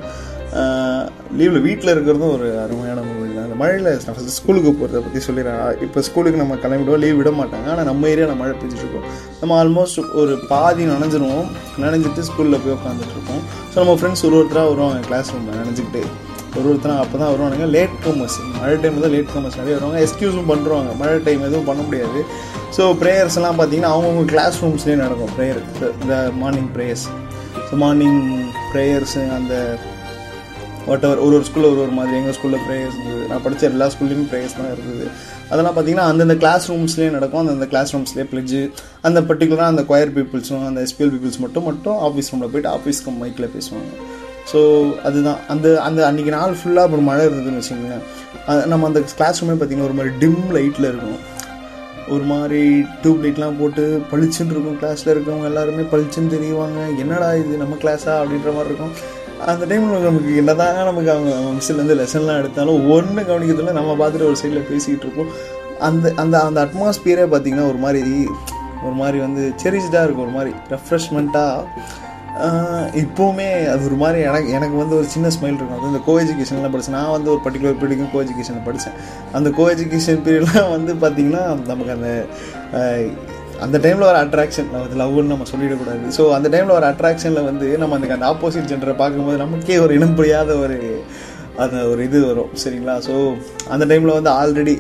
லீவில் 1.38 1.64
வீட்டில் 1.66 1.92
இருக்கிறதும் 1.94 2.34
ஒரு 2.34 2.48
அருமையான 2.64 2.98
மெமரி 3.06 3.32
தான். 3.36 3.46
அந்த 3.46 3.56
மழையில் 3.62 3.88
நான் 4.06 4.36
ஸ்கூலுக்கு 4.36 4.70
போகிறத 4.80 5.00
பற்றி 5.06 5.20
சொல்லிடுறேன். 5.26 5.64
இப்போ 5.86 6.04
ஸ்கூலுக்கு 6.08 6.42
நம்ம 6.42 6.58
கிளம்பிடுவோம் 6.64 7.02
லீவ் 7.04 7.18
விட 7.20 7.30
மாட்டாங்க. 7.40 7.66
ஆனால் 7.72 7.88
நம்ம 7.90 8.08
ஏரியாவில் 8.12 8.40
மழை 8.42 8.54
பெஞ்சிட்ருக்கோம் 8.60 9.08
நம்ம 9.40 9.56
ஆல்மோஸ்ட் 9.62 10.00
ஒரு 10.22 10.36
பாதி 10.52 10.86
நனைஞ்சிருவோம். 10.94 11.48
நனைஞ்சிட்டு 11.84 12.28
ஸ்கூலில் 12.30 12.62
போய் 12.64 12.76
உட்காந்துட்டு 12.78 13.40
ஸோ 13.72 13.76
நம்ம 13.82 13.96
ஃப்ரெண்ட்ஸ் 14.00 14.24
ஒரு 14.28 14.38
ஒருத்தராக 14.40 14.70
வருவாங்க 14.72 15.02
கிளாஸ் 15.10 15.32
ரூமில் 15.34 15.60
நனைஞ்சிக்கிட்டு. 15.62 16.04
ஒரு 16.58 16.66
ஒருத்தனா 16.70 16.94
அப்போ 17.04 17.16
தான் 17.22 17.30
வருவானுங்க. 17.32 17.66
லேட் 17.76 17.96
கமர்ஸ் 18.04 18.36
மழை 18.60 18.76
டைம் 18.82 19.00
தான் 19.06 19.14
லேட் 19.16 19.32
கமர்ஸ் 19.34 19.58
நிறைய 19.60 19.74
வருவாங்க. 19.78 19.98
எக்ஸ்கியூஸும் 20.06 20.50
பண்ணுறாங்க 20.52 20.92
மழை 21.02 21.16
டைம் 21.26 21.42
எதுவும் 21.48 21.68
பண்ண 21.70 21.82
முடியாது. 21.88 22.20
ஸோ 22.76 22.84
ப்ரேயர்ஸ்லாம் 23.02 23.58
பார்த்தீங்கன்னா 23.58 23.92
அவங்கவுங்க 23.94 24.24
கிளாஸ் 24.34 24.62
ரூம்ஸ்லேயே 24.62 24.98
நடக்கும். 25.04 25.34
ப்ரேயர் 25.38 25.60
இந்த 26.04 26.16
morning 26.42 26.70
prayers 26.78 27.06
so 27.68 27.76
morning 27.84 28.20
prayers 28.72 29.22
அந்த 29.38 29.54
வாட் 30.88 31.04
எவர் 31.06 31.22
ஒரு 31.26 31.34
ஒரு 31.36 31.44
ஸ்கூலில் 31.46 31.70
ஒரு 31.72 31.80
ஒரு 31.84 31.94
மாதிரி. 31.98 32.16
எங்கள் 32.18 32.34
ஸ்கூலில் 32.36 32.64
ப்ரேயர்ஸ் 32.66 32.98
இருந்தது. 32.98 33.24
நான் 33.30 33.42
படித்த 33.46 33.70
எல்லா 33.70 33.86
ஸ்கூல்லையும் 33.94 34.28
ப்ரேயர்ஸ் 34.32 34.54
தான் 34.58 34.70
இருந்தது. 34.74 35.06
அதெல்லாம் 35.52 35.74
பார்த்தீங்கன்னா 35.76 36.04
அந்தந்த 36.10 36.34
கிளாஸ் 36.42 36.66
ரூம்ஸ்லேயே 36.72 37.08
நடக்கும். 37.16 37.40
அந்தந்த 37.42 37.68
கிளாஸ் 37.72 37.92
ரூம்ஸ்லேயே 37.94 38.26
பிளட்ஜு 38.32 38.60
அந்த 39.08 39.20
பர்டிகுலராக 39.30 39.72
அந்த 39.74 39.84
கொயர் 39.90 40.14
பீப்புள்ஸும் 40.18 40.68
அந்த 40.70 40.82
எஸ்பிஎல் 40.88 41.12
பீப்புள்ஸ் 41.14 41.40
மட்டும் 41.46 41.66
மட்டும் 41.70 41.98
ஆஃபீஸ் 42.08 42.30
ரூமில் 42.32 42.52
போயிட்டு 42.54 42.70
ஆஃபீஸ்க்கு 42.76 43.18
மைக்கில் 43.22 43.52
பேசுவாங்க. 43.56 43.90
ஸோ 44.52 44.60
அதுதான். 45.08 45.40
அந்த 45.52 45.66
அந்த 45.82 46.00
அன்றைக்கி 46.08 46.32
நாள் 46.36 46.56
ஃபுல்லாக 46.58 46.94
ஒரு 46.96 47.04
மழை 47.08 47.22
இருந்ததுன்னு 47.26 47.60
வச்சுக்கோங்களேன். 47.60 48.04
நம்ம 48.72 48.86
அந்த 48.86 49.00
கிளாஸ் 49.16 49.40
ரூமே 49.42 49.56
பார்த்திங்கன்னா 49.60 49.88
ஒரு 49.90 49.98
மாதிரி 49.98 50.14
டிம் 50.18 50.40
லைட்டில் 50.56 50.88
இருக்கும். 50.92 51.22
ஒரு 52.14 52.24
மாதிரி 52.32 52.60
டியூப் 53.02 53.22
லைட்லாம் 53.24 53.58
போட்டு 53.60 53.84
பளிச்சுன்னு 54.10 54.52
இருக்கும் 54.54 54.78
கிளாஸில் 54.82 55.12
இருக்கவங்க 55.14 55.48
எல்லாருமே. 55.50 55.84
பளிச்சுன்னு 55.92 56.34
தெரியுவாங்க. 56.36 56.80
என்னடா 57.02 57.28
இது? 57.34 57.54
நம்ம 57.62 57.76
கிளாஸா 57.84 58.12
அப்படின்ற 58.20 58.50
மாதிரி 58.58 58.70
இருக்கும். 58.72 58.94
அந்த 59.52 59.64
டைமில் 59.70 60.06
நமக்கு 60.08 60.30
என்னதாங்க 60.42 60.84
நமக்கு 60.90 61.10
அவங்க 61.14 61.32
மிஸ்லேருந்து 61.56 61.96
லெசன்லாம் 62.02 62.40
எடுத்தாலும் 62.42 62.78
ஒன்று 62.94 63.22
கவனிக்கிறதுல 63.30 63.72
நம்ம 63.72 63.96
பார்த்துட்டு 64.00 64.28
ஒரு 64.30 64.38
சைடில் 64.42 64.68
பேசிக்கிட்டு 64.70 65.06
இருப்போம். 65.06 65.32
அந்த 65.88 66.12
அந்த 66.16 66.36
அந்த 66.42 66.58
அட்மாஸ்பியரே 66.66 67.26
பார்த்திங்கன்னா 67.32 67.68
ஒரு 67.72 67.80
மாதிரி 67.86 68.14
ஒரு 68.84 68.94
மாதிரி 69.00 69.18
வந்து 69.18 69.42
செரிஸ்டாக 69.62 70.06
இருக்கும். 70.06 70.26
ஒரு 70.28 70.34
மாதிரி 70.38 70.52
ரெஃப்ரெஷ்மெண்ட்டாக 70.74 71.64
இப்போவுமே 73.02 73.46
அது 73.72 73.82
ஒரு 73.88 73.96
மாதிரி 74.00 74.18
எனக்கு 74.30 74.48
எனக்கு 74.56 74.76
வந்து 74.80 74.94
ஒரு 74.96 75.06
சின்ன 75.12 75.28
ஸ்மைல் 75.34 75.56
இருக்கும். 75.58 75.78
அது 75.78 75.90
இந்த 75.90 76.00
கோ 76.08 76.14
எஜுகேஷனில் 76.22 76.72
படித்தேன் 76.72 76.96
நான் 76.98 77.14
வந்து 77.14 77.30
ஒரு 77.34 77.40
பர்டிகுலர் 77.44 77.78
பீரியடுக்கும் 77.80 78.12
கோ 78.14 78.20
எஜுகேஷனில் 78.24 78.66
படித்தேன் 78.68 78.96
அந்த 79.38 79.50
கோ 79.58 79.64
எஜுகேஷன் 79.74 80.20
பீரியட்லாம் 80.26 80.70
வந்து 80.76 80.94
பார்த்திங்கன்னா 81.04 81.44
நமக்கு 81.70 81.94
அந்த 81.96 82.10
அந்த 83.64 83.76
டைமில் 83.84 84.08
ஒரு 84.10 84.18
அட்ராக்ஷன் 84.24 84.68
அது 84.80 84.96
லவ்னு 85.02 85.32
நம்ம 85.32 85.46
சொல்லிடக்கூடாது. 85.52 86.08
ஸோ 86.16 86.22
அந்த 86.38 86.48
டைமில் 86.54 86.76
ஒரு 86.78 86.86
அட்ராக்ஷனில் 86.90 87.46
வந்து 87.50 87.68
நம்ம 87.82 87.94
அந்த 87.98 88.12
அந்த 88.16 88.26
ஆப்போசிட் 88.32 88.68
ஜெண்டரை 88.72 88.94
பார்க்கும்போது 89.02 89.38
நமக்கே 89.44 89.78
ஒரு 89.84 89.94
இனம் 89.98 90.18
புரியாத 90.18 90.50
ஒரு 90.64 90.76
அந்த 91.64 91.78
ஒரு 91.90 92.00
இது 92.08 92.18
வரும். 92.26 92.50
சரிங்களா? 92.62 92.96
ஸோ 93.06 93.14
அந்த 93.74 93.84
டைமில் 93.92 94.16
வந்து 94.18 94.30
ஆல்ரெடி 94.40 94.74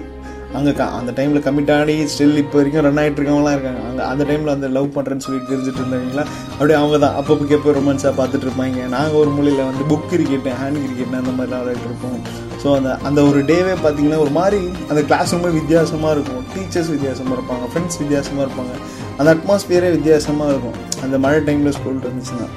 அங்கே 0.56 0.72
க 0.78 0.84
அந்த 0.98 1.10
டைமில் 1.18 1.42
கமிட் 1.46 1.72
ஆடி 1.76 1.94
ஸ்டில் 2.12 2.38
இப்போ 2.42 2.56
வரைக்கும் 2.58 2.84
ரன் 2.86 3.00
ஆகிட்டு 3.02 3.18
இருக்கவங்களாம் 3.20 3.56
இருக்காங்க. 3.56 3.82
அங்கே 3.88 4.02
அந்த 4.12 4.22
டைமில் 4.28 4.52
அந்த 4.56 4.68
லவ் 4.76 4.88
பண்ணுறேன்னு 4.96 5.24
சொல்லிட்டு 5.26 5.50
தெரிஞ்சுட்டு 5.52 5.80
இருந்தவங்களா 5.82 6.24
அப்படியே 6.56 6.76
அவங்க 6.80 6.98
தான் 7.04 7.16
அப்பப்போ 7.20 7.46
எப்போ 7.56 7.74
ரொமான்ஸாக 7.78 8.12
பார்த்துட்டு 8.20 8.46
இருப்பாங்க. 8.48 8.86
நாங்கள் 8.96 9.20
ஒரு 9.22 9.30
மொழியில் 9.36 9.62
வந்து 9.68 9.86
புக் 9.92 10.06
கிரிக்கெட்டு 10.12 10.52
ஹேண்ட் 10.60 10.80
கிரிக்கெட் 10.84 11.18
அந்த 11.22 11.34
மாதிரிலாம் 11.38 11.62
விளையாட்டு 11.64 11.88
இருப்போம். 11.90 12.20
ஸோ 12.62 12.68
அந்த 12.78 12.90
அந்த 13.08 13.20
ஒரு 13.30 13.40
டேவே 13.50 13.74
பார்த்தீங்கன்னா 13.84 14.20
ஒரு 14.24 14.32
மாதிரி 14.38 14.60
அந்த 14.90 15.00
கிளாஸ் 15.10 15.34
ரொம்ப 15.36 15.48
வித்தியாசமாக 15.58 16.14
இருக்கும். 16.16 16.44
டீச்சர்ஸ் 16.54 16.92
வித்தியாசமாக 16.94 17.36
இருப்பாங்க 17.38 17.66
ஃப்ரெண்ட்ஸ் 17.72 17.98
வித்தியாசமாக 18.02 18.46
இருப்பாங்க. 18.46 18.74
அந்த 19.18 19.28
அட்மாஸ்பியரே 19.34 19.90
வித்தியாசமாக 19.96 20.52
இருக்கும். 20.54 20.78
அந்த 21.04 21.18
மழை 21.24 21.40
டைமில் 21.48 21.76
ஸ்கூல் 21.78 22.00
இருந்துச்சுன்னா. 22.06 22.48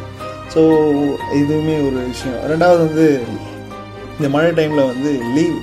ஸோ 0.54 0.62
இதுவுமே 1.42 1.76
ஒரு 1.88 2.00
விஷயம். 2.12 2.40
ரெண்டாவது 2.52 2.82
வந்து 2.88 3.08
இந்த 4.18 4.30
மழை 4.36 4.50
டைமில் 4.60 4.88
வந்து 4.92 5.12
லீவ் 5.36 5.58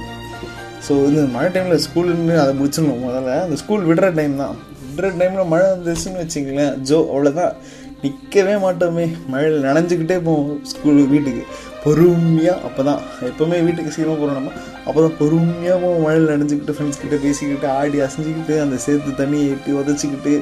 ஸோ 0.84 0.92
இந்த 1.10 1.22
மழை 1.34 1.48
டைமில் 1.54 1.82
ஸ்கூலுன்னு 1.86 2.34
அதை 2.42 2.52
முடிச்சிடணும் 2.58 3.04
முதல்ல. 3.06 3.32
அந்த 3.46 3.56
ஸ்கூல் 3.62 3.88
விடுற 3.88 4.08
டைம் 4.18 4.36
தான். 4.42 4.56
விடுற 4.96 5.10
டைமில் 5.20 5.50
மழை 5.52 5.66
வந்துச்சுன்னு 5.72 6.22
வச்சுங்களேன் 6.22 6.74
ஜோ 6.90 6.98
அவ்வளோதான் 7.12 7.54
நிற்கவே 8.02 8.54
மாட்டோமே. 8.64 9.04
மழையில் 9.32 9.64
நனைஞ்சிக்கிட்டே 9.68 10.16
போவோம் 10.26 10.58
ஸ்கூல் 10.72 11.00
வீட்டுக்கு. 11.12 11.42
பொறுமையாக 11.84 12.64
அப்போ 12.66 12.82
தான் 12.88 13.00
எப்போவுமே 13.28 13.58
வீட்டுக்கு 13.66 13.92
சீக்கிரமாக 13.94 14.18
போகிறோம் 14.20 14.38
நம்ம. 14.38 14.52
அப்போ 14.86 14.98
தான் 15.04 15.16
பொறுமையாக 15.20 15.76
போவோம். 15.82 16.02
மழையில் 16.04 16.30
நனைஞ்சிக்கிட்டு 16.32 16.74
ஃப்ரெண்ட்ஸ் 16.76 17.00
கிட்ட 17.02 17.16
பேசிக்கிட்டு 17.24 17.68
ஆடி 17.78 17.98
அசைஞ்சிக்கிட்டு 18.06 18.54
அந்த 18.64 18.76
சேர்த்து 18.84 19.12
தண்ணியை 19.20 19.46
ஏற்றி 19.52 19.72
உதச்சிக்கிட்டு 19.80 20.32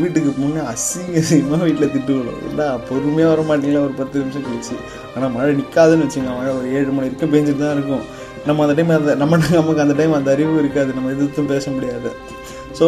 வீட்டுக்கு 0.00 0.30
முன்னே 0.42 0.62
அசிங்க 0.72 1.22
அசிங்கமாக 1.22 1.62
வீட்டில் 1.68 1.92
திட்டு 1.94 2.12
விடும் 2.18 2.42
இல்லை 2.50 2.66
பொறுமையாக 2.90 3.32
வர 3.32 3.42
மாட்டீங்களா 3.50 3.84
ஒரு 3.88 3.94
பத்து 4.00 4.22
நிமிஷம் 4.22 4.46
கழிச்சு. 4.48 4.76
ஆனால் 5.14 5.34
மழை 5.36 5.50
நிற்காதுன்னு 5.60 6.06
வச்சுங்க 6.06 6.32
மழை 6.38 6.52
ஒரு 6.58 6.68
ஏழு 6.78 6.90
மணி 6.96 7.06
வரைக்கும் 7.08 7.34
பெஞ்சிட்டு 7.34 7.64
தான் 7.64 7.76
இருக்கும். 7.78 8.04
நம்ம 8.46 8.62
அந்த 8.62 8.74
டைம் 8.78 8.96
அந்த 9.00 9.14
நம்ம 9.14 9.36
நமக்கு 9.58 9.84
அந்த 9.84 9.94
டைம் 10.00 10.14
அந்த 10.18 10.30
அறிவு 10.30 10.54
இருக்காது. 10.58 10.90
நம்ம 10.94 11.10
எதிர்த்தும் 11.10 11.52
பேச 11.52 11.70
முடியாது. 11.70 12.10
ஸோ 12.78 12.86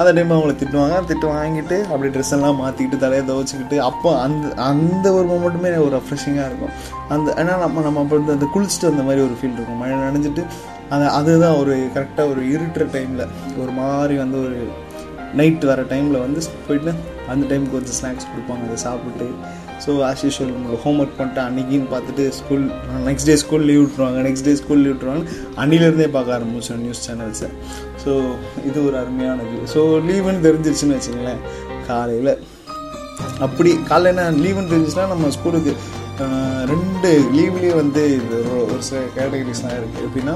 அந்த 0.00 0.10
டைம் 0.16 0.32
அவங்கள 0.34 0.54
திட்டுவாங்க. 0.58 0.96
திட்டு 1.10 1.26
வாங்கிட்டு 1.36 1.76
அப்படி 1.92 2.08
ட்ரெஸ் 2.14 2.32
எல்லாம் 2.36 2.58
மாற்றிக்கிட்டு 2.62 2.98
தலையை 3.04 3.22
துவச்சிக்கிட்டு 3.26 3.76
அப்போ 3.88 4.10
அந்த 4.24 4.44
அந்த 4.70 5.06
ஒரு 5.12 5.26
மொமெண்ட்டுமே 5.32 5.70
ஒரு 5.86 5.92
ரெஃப்ரெஷிங்காக 5.98 6.48
இருக்கும். 6.50 6.74
அந்த 7.08 7.28
ஏன்னா 7.40 7.54
நம்ம 7.64 7.82
நம்ம 7.86 8.02
அப்போ 8.04 8.16
வந்து 8.16 8.36
அந்த 8.36 8.48
குளிச்சுட்டு 8.54 8.90
அந்த 8.92 9.04
மாதிரி 9.08 9.22
ஒரு 9.26 9.36
ஃபீல் 9.38 9.56
இருக்கும். 9.58 9.80
மழை 9.82 9.96
நனைஞ்சிட்டு 10.04 10.44
அந்த 10.90 11.06
அதுதான் 11.10 11.56
ஒரு 11.56 11.74
கரெக்டாக 11.96 12.30
ஒரு 12.32 12.42
இருட்டுற 12.54 12.84
டைமில் 12.96 13.24
ஒரு 13.62 13.72
மாதிரி 13.80 14.16
வந்து 14.16 14.38
ஒரு 14.46 14.58
நைட் 15.34 15.64
வர 15.64 15.80
டைமில் 15.90 16.24
வந்து 16.26 16.40
போயிட்டு 16.68 16.92
அந்த 17.28 17.42
டைமுக்கு 17.50 17.76
கொஞ்சம் 17.78 17.96
ஸ்நாக்ஸ் 17.98 18.30
கொடுப்பாங்க. 18.30 18.62
அதை 18.68 18.78
சாப்பிட்டு 18.86 19.26
ஸோ 19.84 19.90
ஆஸ் 20.08 20.22
யூஷுவல் 20.26 20.52
உங்களுக்கு 20.56 20.82
ஹோம் 20.84 20.98
ஒர்க் 21.02 21.16
பண்ணிட்டு 21.18 21.40
அன்றைக்கின்னு 21.46 21.88
பார்த்துட்டு 21.94 22.24
school 22.38 22.64
next 23.08 23.28
day 23.30 23.36
school 23.42 23.66
leave 23.70 23.82
விட்ருவாங்க 23.84 24.20
நெக்ஸ்ட் 24.28 24.46
டே 24.48 24.54
ஸ்கூல் 24.60 24.82
லீவ் 24.84 24.94
விட்ருவாங்க 24.94 25.24
அன்னிலேருந்தே 25.62 26.08
பார்க்க 26.16 26.36
ஆரம்பிச்சோம் 26.38 26.82
நியூஸ் 26.84 27.02
சேனல்ஸை 27.08 27.50
ஸோ 28.04 28.12
இது 28.68 28.78
ஒரு 28.88 28.96
அருமையான 29.02 29.46
வியூ 29.50 29.62
ஸோ 29.74 29.82
லீவுன்னு 30.08 30.44
தெரிஞ்சிருச்சுன்னு 30.48 30.98
வச்சுங்களேன் 30.98 31.42
காலையில். 31.90 32.32
அப்படி 33.46 33.70
காலையில் 33.90 34.20
என்ன 34.24 34.42
லீவுன்னு 34.44 34.72
தெரிஞ்சிச்சுன்னா 34.72 35.06
நம்ம 35.14 35.30
ஸ்கூலுக்கு 35.36 35.72
ரெண்டு 36.72 37.10
லீவ்லேயே 37.36 37.74
வந்து 37.80 38.02
ஒரு 38.36 38.54
ஒரு 38.72 38.82
சில 38.88 39.00
கேட்டகரிஸ்லாம் 39.16 39.76
இருக்குது 39.78 40.06
எப்படின்னா 40.06 40.34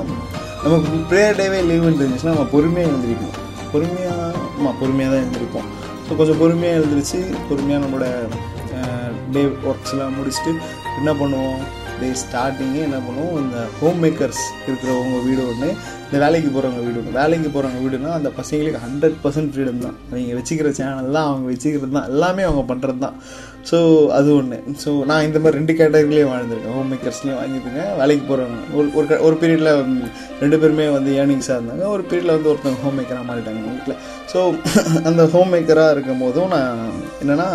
நமக்கு 0.64 0.98
ப்ரேயர் 1.10 1.38
டேவே 1.40 1.60
லீவுன்னு 1.70 2.00
தெரிஞ்சிச்சுன்னா 2.02 2.34
நம்ம 2.34 2.48
பொறுமையாக 2.54 2.90
எழுந்திரிக்கணும். 2.92 3.38
பொறுமையாக 3.72 4.32
ஆமாம் 4.58 4.78
பொறுமையாக 4.80 5.12
தான் 5.14 5.24
எழுந்திரிப்போம். 5.24 5.68
ஸோ 6.06 6.16
கொஞ்சம் 6.20 6.40
பொறுமையாக 6.42 6.78
எழுந்திரிச்சு 6.80 7.20
பொறுமையாக 7.48 7.82
நம்மளோட 7.84 8.08
டே 9.34 9.44
ஒர்க்ஸ்லாம் 9.70 10.18
முடிச்சுட்டு 10.18 10.52
என்ன 10.98 11.10
பண்ணுவோம்? 11.22 11.62
டே 12.00 12.08
ஸ்டார்டிங்கே 12.20 12.80
என்ன 12.88 12.98
பண்ணுவோம்? 13.06 13.34
இந்த 13.42 13.58
ஹோம் 13.80 14.00
மேக்கர்ஸ் 14.04 14.44
இருக்கிறவங்க 14.66 15.18
வீடு 15.26 15.42
ஒன்று 15.50 15.68
இந்த 16.06 16.18
வேலைக்கு 16.22 16.48
போகிறவங்க 16.54 16.80
வீடு 16.86 16.98
ஒன்று 17.00 17.18
வேலைக்கு 17.18 17.48
போகிறவங்க 17.54 17.80
வீடுனா 17.84 18.10
அந்த 18.18 18.30
பசங்களுக்கு 18.38 18.80
ஹண்ட்ரட் 18.86 19.16
பர்சன்ட் 19.22 19.52
ஃப்ரீடம் 19.52 19.84
தான். 19.84 19.96
நீங்கள் 20.14 20.38
வச்சுக்கிற 20.38 20.70
சேனல் 20.78 21.14
தான் 21.16 21.28
அவங்க 21.28 21.46
வச்சுக்கிறது 21.52 21.94
தான். 21.98 22.08
எல்லாமே 22.12 22.42
அவங்க 22.48 22.64
பண்ணுறது 22.70 23.00
தான் 23.06 23.16
ஸோ 23.70 23.78
அது 24.18 24.28
ஒன்று 24.38 24.58
ஸோ 24.82 24.90
நான் 25.10 25.26
இந்த 25.28 25.38
மாதிரி 25.42 25.58
ரெண்டு 25.58 25.74
கேட்டகரிலேயும் 25.80 26.32
வாழ்ந்துருக்கேன். 26.32 26.74
ஹோம் 26.78 26.90
மேக்கர்ஸ்லேயும் 26.92 27.40
வாங்கிட்டுங்க 27.42 27.82
வேலைக்கு 28.00 28.24
போகிறவங்க 28.30 28.60
ஒரு 28.78 28.88
ஒரு 28.98 29.20
ஒரு 29.28 29.36
பீரியடில் 29.42 29.72
ரெண்டு 30.42 30.58
பேருமே 30.62 30.88
வந்து 30.96 31.10
ஏர்னிங்ஸாக 31.22 31.58
இருந்தாங்க. 31.58 31.86
ஒரு 31.94 32.04
பீரியடில் 32.10 32.36
வந்து 32.36 32.52
ஒருத்தவங்க 32.52 32.82
ஹோம் 32.86 32.98
மேக்கராக 33.00 33.26
மாறிட்டாங்க 33.30 33.62
வீட்டில் 33.70 33.98
ஸோ 34.32 34.40
அந்த 35.10 35.24
ஹோம் 35.34 35.52
மேக்கராக 35.56 35.94
இருக்கும் 35.96 36.22
போதும் 36.26 36.52
நான் 36.56 36.84
என்னென்னா 37.22 37.48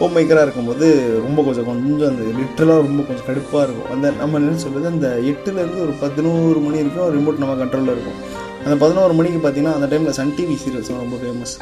ஹோம் 0.00 0.14
மேக்கராக 0.16 0.44
இருக்கும்போது 0.46 0.86
ரொம்ப 1.24 1.40
கொஞ்சம் 1.46 1.66
கொஞ்சம் 1.70 2.06
அந்த 2.10 2.22
லிட்டரலாக 2.36 2.84
ரொம்ப 2.84 3.00
கொஞ்சம் 3.08 3.26
கடுப்பாக 3.26 3.64
இருக்கும். 3.66 3.88
அந்த 3.94 4.06
நம்ம 4.20 4.38
என்ன 4.40 4.60
சொல்கிறது 4.62 4.86
அந்த 4.92 5.08
எட்டுலேருந்து 5.30 5.80
ஒரு 5.86 5.94
பதினோரு 6.02 6.58
மணி 6.66 6.76
வரைக்கும் 6.80 7.10
ரிமோட் 7.16 7.40
நம்ம 7.42 7.56
கண்ட்ரோலில் 7.62 7.92
இருக்கும். 7.94 8.18
அந்த 8.64 8.76
பதினோரு 8.82 9.14
மணிக்கு 9.18 9.38
பார்த்தீங்கன்னா 9.42 9.74
அந்த 9.78 9.86
டைமில் 9.90 10.16
சன் 10.18 10.32
டிவி 10.36 10.54
சீரியல்ஸ்லாம் 10.62 11.02
ரொம்ப 11.04 11.16
ஃபேமஸ் 11.22 11.52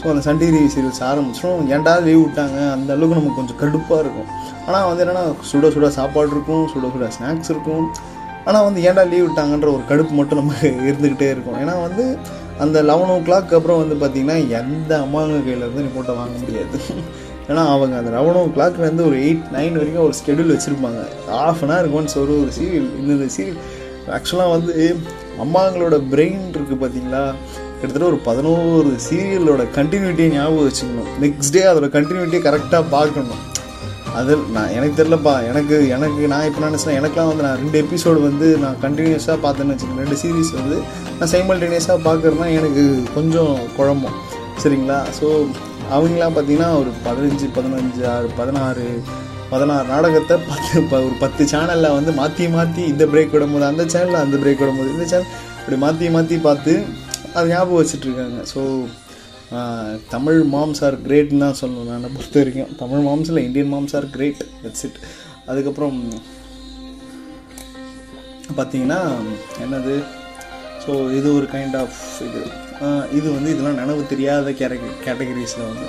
ஸோ 0.00 0.04
அந்த 0.12 0.22
சன் 0.26 0.40
டிவி 0.42 0.60
சீரியல்ஸ் 0.74 1.02
ஆரம்பிச்சிடும் 1.08 1.68
ஏன்டா 1.74 1.94
லீவ் 2.06 2.20
விட்டாங்க? 2.22 2.58
அந்த 2.76 2.90
அளவுக்கு 2.96 3.18
நமக்கு 3.18 3.38
கொஞ்சம் 3.40 3.58
கடுப்பாக 3.62 3.98
இருக்கும். 4.04 4.28
ஆனால் 4.66 4.86
வந்து 4.90 5.04
என்னென்னா 5.04 5.24
சுட 5.50 5.70
சுட 5.74 5.90
சாப்பாடு 5.98 6.32
இருக்கும் 6.34 6.64
சுட 6.74 6.84
சுட 6.94 7.08
ஸ்நாக்ஸ் 7.16 7.52
இருக்கும். 7.54 7.84
ஆனால் 8.48 8.64
வந்து 8.68 8.82
ஏன்டா 8.90 9.04
லீவ் 9.10 9.26
விட்டாங்கன்ற 9.26 9.70
ஒரு 9.76 9.84
கடுப்பு 9.90 10.14
மட்டும் 10.20 10.40
நமக்கு 10.42 10.70
இருந்துக்கிட்டே 10.90 11.28
இருக்கும். 11.34 11.58
ஏன்னா 11.64 11.74
வந்து 11.86 12.06
அந்த 12.64 12.78
லெவன் 12.92 13.12
ஓ 13.16 13.18
கிளாக் 13.28 13.52
அப்புறம் 13.58 13.82
வந்து 13.82 13.98
பார்த்திங்கன்னா 14.04 14.38
எந்த 14.60 14.92
அம்மாங்க 15.04 15.42
கையிலேருந்து 15.48 15.84
ரிமோட்டை 15.88 16.14
வாங்க 16.20 16.38
முடியாது. 16.44 16.78
ஏன்னா 17.50 17.62
அவங்க 17.74 17.94
அந்த 18.00 18.10
லெவன் 18.16 18.38
ஓ 18.40 18.42
கிளாக்லேருந்து 18.56 19.06
ஒரு 19.10 19.16
எயிட் 19.26 19.46
நைன் 19.56 19.78
வரைக்கும் 19.80 20.04
ஒரு 20.08 20.14
ஸ்கெடியூல் 20.20 20.52
வச்சுருப்பாங்க. 20.54 21.00
ஆஃப் 21.46 21.62
அன் 21.64 21.72
ஹவர் 21.74 21.90
ஒன்ஸ் 21.98 22.16
ஒரு 22.22 22.34
ஒரு 22.42 22.52
சீரியல் 22.58 22.88
இந்த 23.00 23.28
சீரியல் 23.36 23.60
ஆக்சுவலாக 24.16 24.52
வந்து 24.56 24.74
அம்மாங்களோட 25.44 25.96
பிரெயின் 26.12 26.44
இருக்குது 26.56 26.80
பார்த்தீங்களா 26.82 27.22
கிட்டத்தட்ட 27.78 28.06
ஒரு 28.10 28.18
பதினோரு 28.26 28.90
சீரியலோட 29.06 29.62
கண்டினியூட்டியை 29.78 30.28
ஞாபகம் 30.34 30.66
வச்சுக்கணும். 30.68 31.08
நெக்ஸ்ட் 31.24 31.54
டே 31.56 31.62
அதோட 31.70 31.88
கண்டினியூட்டியை 31.96 32.42
கரெக்டாக 32.48 32.84
பார்க்கணும். 32.96 33.42
அது 34.18 34.32
நான் 34.54 34.72
எனக்கு 34.78 34.96
தெரிலப்பா 35.00 35.34
எனக்கு 35.50 35.76
எனக்கு 35.96 36.22
நான் 36.32 36.46
இப்போ 36.48 36.62
நினச்சேன் 36.66 36.96
எனக்குலாம் 37.00 37.30
வந்து 37.30 37.44
நான் 37.46 37.60
ரெண்டு 37.62 37.76
எபிசோடு 37.82 38.20
வந்து 38.28 38.46
நான் 38.64 38.78
கண்டினியூஸாக 38.84 39.36
பார்த்தேன்னு 39.44 39.74
வச்சுக்கோங்க. 39.74 40.04
ரெண்டு 40.04 40.18
சீரீஸ் 40.22 40.52
வந்து 40.60 40.78
நான் 41.18 41.32
சைமல்டேனியஸாக 41.34 41.98
பார்க்குறேன்னா 42.08 42.48
எனக்கு 42.58 42.84
கொஞ்சம் 43.16 43.54
குழம்பும். 43.78 44.18
சரிங்களா? 44.64 44.98
ஸோ 45.18 45.28
அவங்களாம் 45.92 46.34
பார்த்தீங்கன்னா 46.34 46.70
ஒரு 46.78 46.90
பதினஞ்சு 47.04 47.46
பதினஞ்சு 47.56 48.02
ஆறு 48.12 48.28
பதினாறு 48.38 48.86
பதினாறு 49.50 49.86
நாடகத்தை 49.88 50.36
பத்து 50.46 50.76
ப- 50.90 51.02
ஒரு 51.06 51.16
பத்து 51.20 51.42
சேனலில் 51.44 51.94
வந்து 51.94 52.12
மாற்றி 52.12 52.44
மாற்றி 52.48 52.82
இந்த 52.86 53.04
பிரேக் 53.06 53.34
விடும்போது 53.34 53.66
அந்த 53.66 53.84
சேனலில் 53.94 54.24
அந்த 54.24 54.36
பிரேக் 54.36 54.62
விடும்போது 54.62 54.92
இந்த 54.94 55.06
சேனல் 55.06 55.30
இப்படி 55.58 55.76
மாற்றி 55.76 56.08
மாற்றி 56.10 56.36
பார்த்து 56.40 56.72
அது 57.34 57.46
ஞாபகம் 57.48 57.80
வச்சுட்ருக்காங்க. 57.80 58.40
ஸோ 58.52 58.60
தமிழ் 60.08 60.40
மாம்ஸ் 60.52 60.82
ஆர் 60.84 60.96
கிரேட்னு 61.06 61.42
தான் 61.44 61.58
சொல்லணும். 61.60 61.90
நான் 61.94 62.14
பொறுத்த 62.14 62.38
வரைக்கும் 62.38 62.72
தமிழ் 62.76 63.04
மாம்ஸ் 63.06 63.30
இல்லை 63.30 63.44
Indian 63.44 63.72
moms 63.72 63.96
are 63.96 64.08
great 64.10 64.42
that's 64.62 64.84
it 64.84 64.98
அதுக்கப்புறம் 65.46 65.98
பார்த்தீங்கன்னா 68.56 69.00
என்னது? 69.64 69.94
ஸோ 70.84 70.92
இது 71.18 71.28
ஒரு 71.34 71.48
கைண்ட் 71.52 71.76
ஆஃப் 71.76 71.98
இது. 72.28 72.42
இது 73.18 73.26
வந்து 73.36 73.50
இதெல்லாம் 73.52 73.80
நினைவு 73.82 74.02
தெரியாத 74.12 74.52
கேட்ட 74.60 74.74
கேட்டகரிஸில் 75.06 75.68
வந்து. 75.70 75.88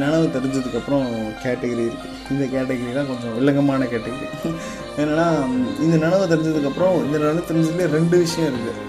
நினைவு 0.00 0.26
தெரிஞ்சதுக்கப்புறம் 0.36 1.06
கேட்டகரி 1.42 1.82
இருக்குது 1.88 2.14
இந்த 2.32 2.44
கேட்டகரி 2.54 2.92
தான் 2.98 3.08
கொஞ்சம் 3.10 3.34
வில்லங்கமான 3.38 3.88
கேட்டகரி 3.94 4.28
என்னென்னா 5.00 5.26
இந்த 5.84 5.96
நினைவு 6.04 6.30
தெரிஞ்சதுக்கப்புறம் 6.32 6.94
இந்த 7.06 7.16
நினைவு 7.24 7.48
தெரிஞ்சதுலேயே 7.50 7.88
ரெண்டு 7.96 8.18
விஷயம் 8.24 8.48
இருக்குது 8.52 8.80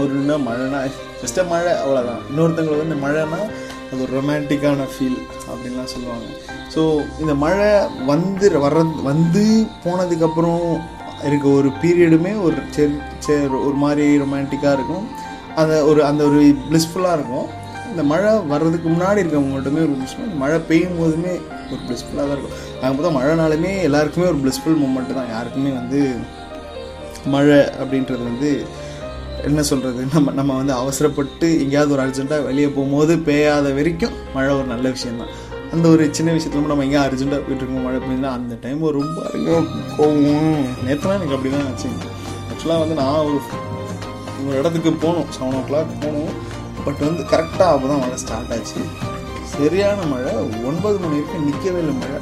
ஒருனா 0.00 0.36
மழைனா 0.48 0.80
ஜஸ்ட் 1.22 1.40
மழை 1.52 1.72
அவ்வளோதான் 1.82 2.22
இன்னொருத்தவங்களுக்கு 2.30 2.84
வந்து 2.84 2.98
மழைனா 3.04 3.40
அது 3.88 4.00
ஒரு 4.04 4.12
ரொமான்டிக்கான 4.18 4.86
ஃபீல் 4.92 5.18
அப்படின்லாம் 5.50 5.90
சொல்லுவாங்க. 5.92 6.26
ஸோ 6.74 6.82
இந்த 7.22 7.34
மழை 7.44 7.68
வந்து 8.10 8.46
வர்ற 8.64 8.80
வந்து 9.10 9.44
போனதுக்கப்புறம் 9.84 10.64
இருக்க 11.28 11.46
ஒரு 11.58 11.68
பீரியடுமே 11.82 12.32
ஒரு 12.46 12.56
சரி 12.76 12.96
சரி 13.26 13.46
ஒரு 13.66 13.76
மாதிரி 13.84 14.06
ரொமான்டிக்காக 14.24 14.74
இருக்கும். 14.78 15.06
அந்த 15.60 15.74
ஒரு 15.90 16.00
அந்த 16.10 16.22
ஒரு 16.30 16.40
ப்ளிஸ்ஃபுல்லாக 16.70 17.16
இருக்கும். 17.18 17.46
இந்த 17.90 18.02
மழை 18.12 18.30
வர்றதுக்கு 18.52 18.88
முன்னாடி 18.94 19.20
இருக்கவங்கள்ட்டுமே 19.22 19.80
ஒரு 19.86 19.94
ப்ளிஸ்ஃபுல் 19.98 20.32
மழை 20.42 20.58
பெய்யும் 20.70 20.98
போதுமே 21.00 21.34
ஒரு 21.72 21.80
ப்ளிஸ்ஃபுல்லாக 21.86 22.24
தான் 22.28 22.34
இருக்கும். 22.36 22.56
அங்கே 22.80 22.92
பார்த்தா 22.96 23.12
மழைனாலுமே 23.18 23.70
எல்லாருக்குமே 23.88 24.26
ஒரு 24.32 24.40
ப்ளிஸ்ஃபுல் 24.42 24.80
மூமெண்ட் 24.82 25.16
தான். 25.20 25.30
யாருக்குமே 25.36 25.70
வந்து 25.80 26.00
மழை 27.34 27.60
அப்படின்றது 27.80 28.22
வந்து 28.30 28.50
என்ன 29.48 29.62
சொல்கிறது 29.70 30.02
நம்ம 30.12 30.32
நம்ம 30.38 30.52
வந்து 30.60 30.72
அவசரப்பட்டு 30.82 31.46
எங்கேயாவது 31.62 31.94
ஒரு 31.96 32.02
அர்ஜென்ட்டாக 32.04 32.46
வெளியே 32.48 32.68
போகும்போது 32.76 33.12
பெய்யாத 33.28 33.72
வரைக்கும் 33.78 34.14
மழை 34.36 34.52
ஒரு 34.58 34.68
நல்ல 34.74 34.86
விஷயந்தான் 34.96 35.32
அந்த 35.74 35.86
ஒரு 35.94 36.04
சின்ன 36.18 36.34
விஷயத்துல 36.36 36.70
நம்ம 36.72 36.84
எங்கேயா 36.86 37.04
அர்ஜென்ட்டாக 37.08 37.40
போயிட்டு 37.46 37.62
இருக்கோம் 37.62 37.86
மழை 37.88 37.98
பெய்யுதுன்னா 38.04 38.30
அந்த 38.38 38.54
டைம் 38.64 38.84
ரொம்ப 38.98 39.18
அதிகம் 39.30 39.68
கோவம் 39.98 40.62
நேற்றுலாம் 40.86 41.18
எனக்கு 41.18 41.36
அப்படி 41.36 41.52
தான் 41.54 41.66
ஆச்சு. 41.70 41.90
ஆக்சுவலாக 42.50 42.82
வந்து 42.84 42.96
நான் 43.02 43.24
ஒரு 43.28 43.40
ஒரு 44.44 44.56
இடத்துக்கு 44.60 44.90
போகணும். 45.04 45.28
செவன் 45.36 45.56
ஓ 45.58 45.62
கிளாக் 45.68 45.92
போகணும். 46.04 46.32
பட் 46.86 47.00
வந்து 47.08 47.22
கரெக்டாக 47.32 47.70
அப்போ 47.74 47.86
தான் 47.92 48.02
மழை 48.04 48.18
ஸ்டார்ட் 48.24 48.52
ஆச்சு. 48.56 48.80
சரியான 49.54 50.00
மழை. 50.12 50.32
ஒன்பது 50.70 50.96
மணி 51.04 51.16
வரைக்கும் 51.18 51.46
நிற்கவே 51.48 51.80
இல்லை 51.84 51.94
மழை. 52.02 52.18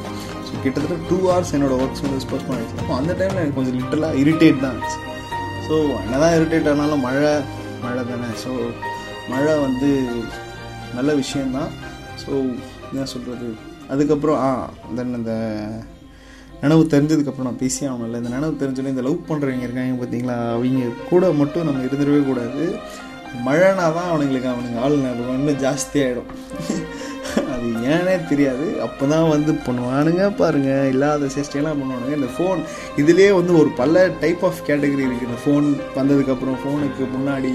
ஸோ 0.46 0.52
கிட்டத்தட்ட 0.64 0.96
டூ 1.10 1.18
ஹவர்ஸ் 1.26 1.54
என்னோட 1.58 1.74
ஒர்க்ஸ் 1.82 2.02
வந்து 2.04 2.28
போஸ்ட் 2.32 2.80
அப்போ 2.82 2.94
அந்த 3.00 3.12
டைமில் 3.20 3.42
எனக்கு 3.42 3.58
கொஞ்சம் 3.58 3.78
லிட்டலாக 3.80 4.20
இரிட்டேட் 4.22 4.62
தான் 4.64 4.76
ஆச்சு 4.80 4.98
ஸோ 5.66 5.74
என்னதான் 6.04 6.36
இரிட்டேட் 6.38 6.70
ஆனாலும் 6.72 7.04
மழை 7.08 7.32
மழை 7.84 8.02
தானே. 8.10 8.30
ஸோ 8.44 8.52
மழை 9.32 9.54
வந்து 9.66 9.90
நல்ல 10.98 11.10
விஷயந்தான் 11.22 11.70
ஸோ 12.22 12.32
என்ன 12.90 13.06
சொல்கிறது 13.14 13.48
அதுக்கப்புறம் 13.92 14.38
ஆ 14.46 14.50
தென் 14.98 15.16
அந்த 15.18 15.32
நினைவு 16.62 16.84
தெரிஞ்சதுக்கப்புறம் 16.84 17.48
நான் 17.48 17.58
பேசி 17.58 17.86
ஆகணும்ல 17.86 18.16
இந்த 18.16 18.28
நினைவு 18.28 18.56
தெரிஞ்சோன்னே 18.60 18.92
இந்த 18.94 19.02
லவ் 19.02 19.28
பண்ணுறவங்க 19.28 19.62
இருக்காங்க 19.62 20.04
பார்த்தீங்களா? 20.04 20.50
அவங்க 20.52 21.08
கூட 21.08 21.32
மட்டும் 21.32 21.64
நம்ம 21.64 21.82
இருந்துடவே 21.82 22.24
கூடாது. 22.24 22.64
மழைனா 23.46 23.74
தான் 23.74 24.10
அவனுங்களுக்கு 24.10 24.48
அவனுங்க 24.48 24.80
ஆள் 24.80 24.92
இன்னும் 24.92 25.62
ஜாஸ்தியாகிடும் 25.64 26.30
அது 27.64 27.72
ஏனே 27.94 28.14
தெரியாது. 28.30 28.66
அப்போ 28.86 29.04
தான் 29.12 29.28
வந்து 29.34 29.52
பண்ணுவானுங்க 29.66 30.22
பாருங்கள் 30.40 30.88
இல்லாத 30.92 31.28
சேஷ்டையெல்லாம் 31.34 31.78
பண்ணுவானுங்க. 31.80 32.14
இந்த 32.20 32.30
ஃபோன் 32.36 32.60
இதுலேயே 33.02 33.30
வந்து 33.40 33.52
ஒரு 33.60 33.70
பல 33.80 34.02
டைப் 34.22 34.42
ஆஃப் 34.48 34.64
கேட்டகரி 34.68 35.04
இருக்குது 35.06 35.28
இந்த 35.30 35.40
ஃபோன் 35.44 35.66
வந்ததுக்கப்புறம் 35.98 36.58
ஃபோனுக்கு 36.62 37.04
முன்னாடி 37.16 37.52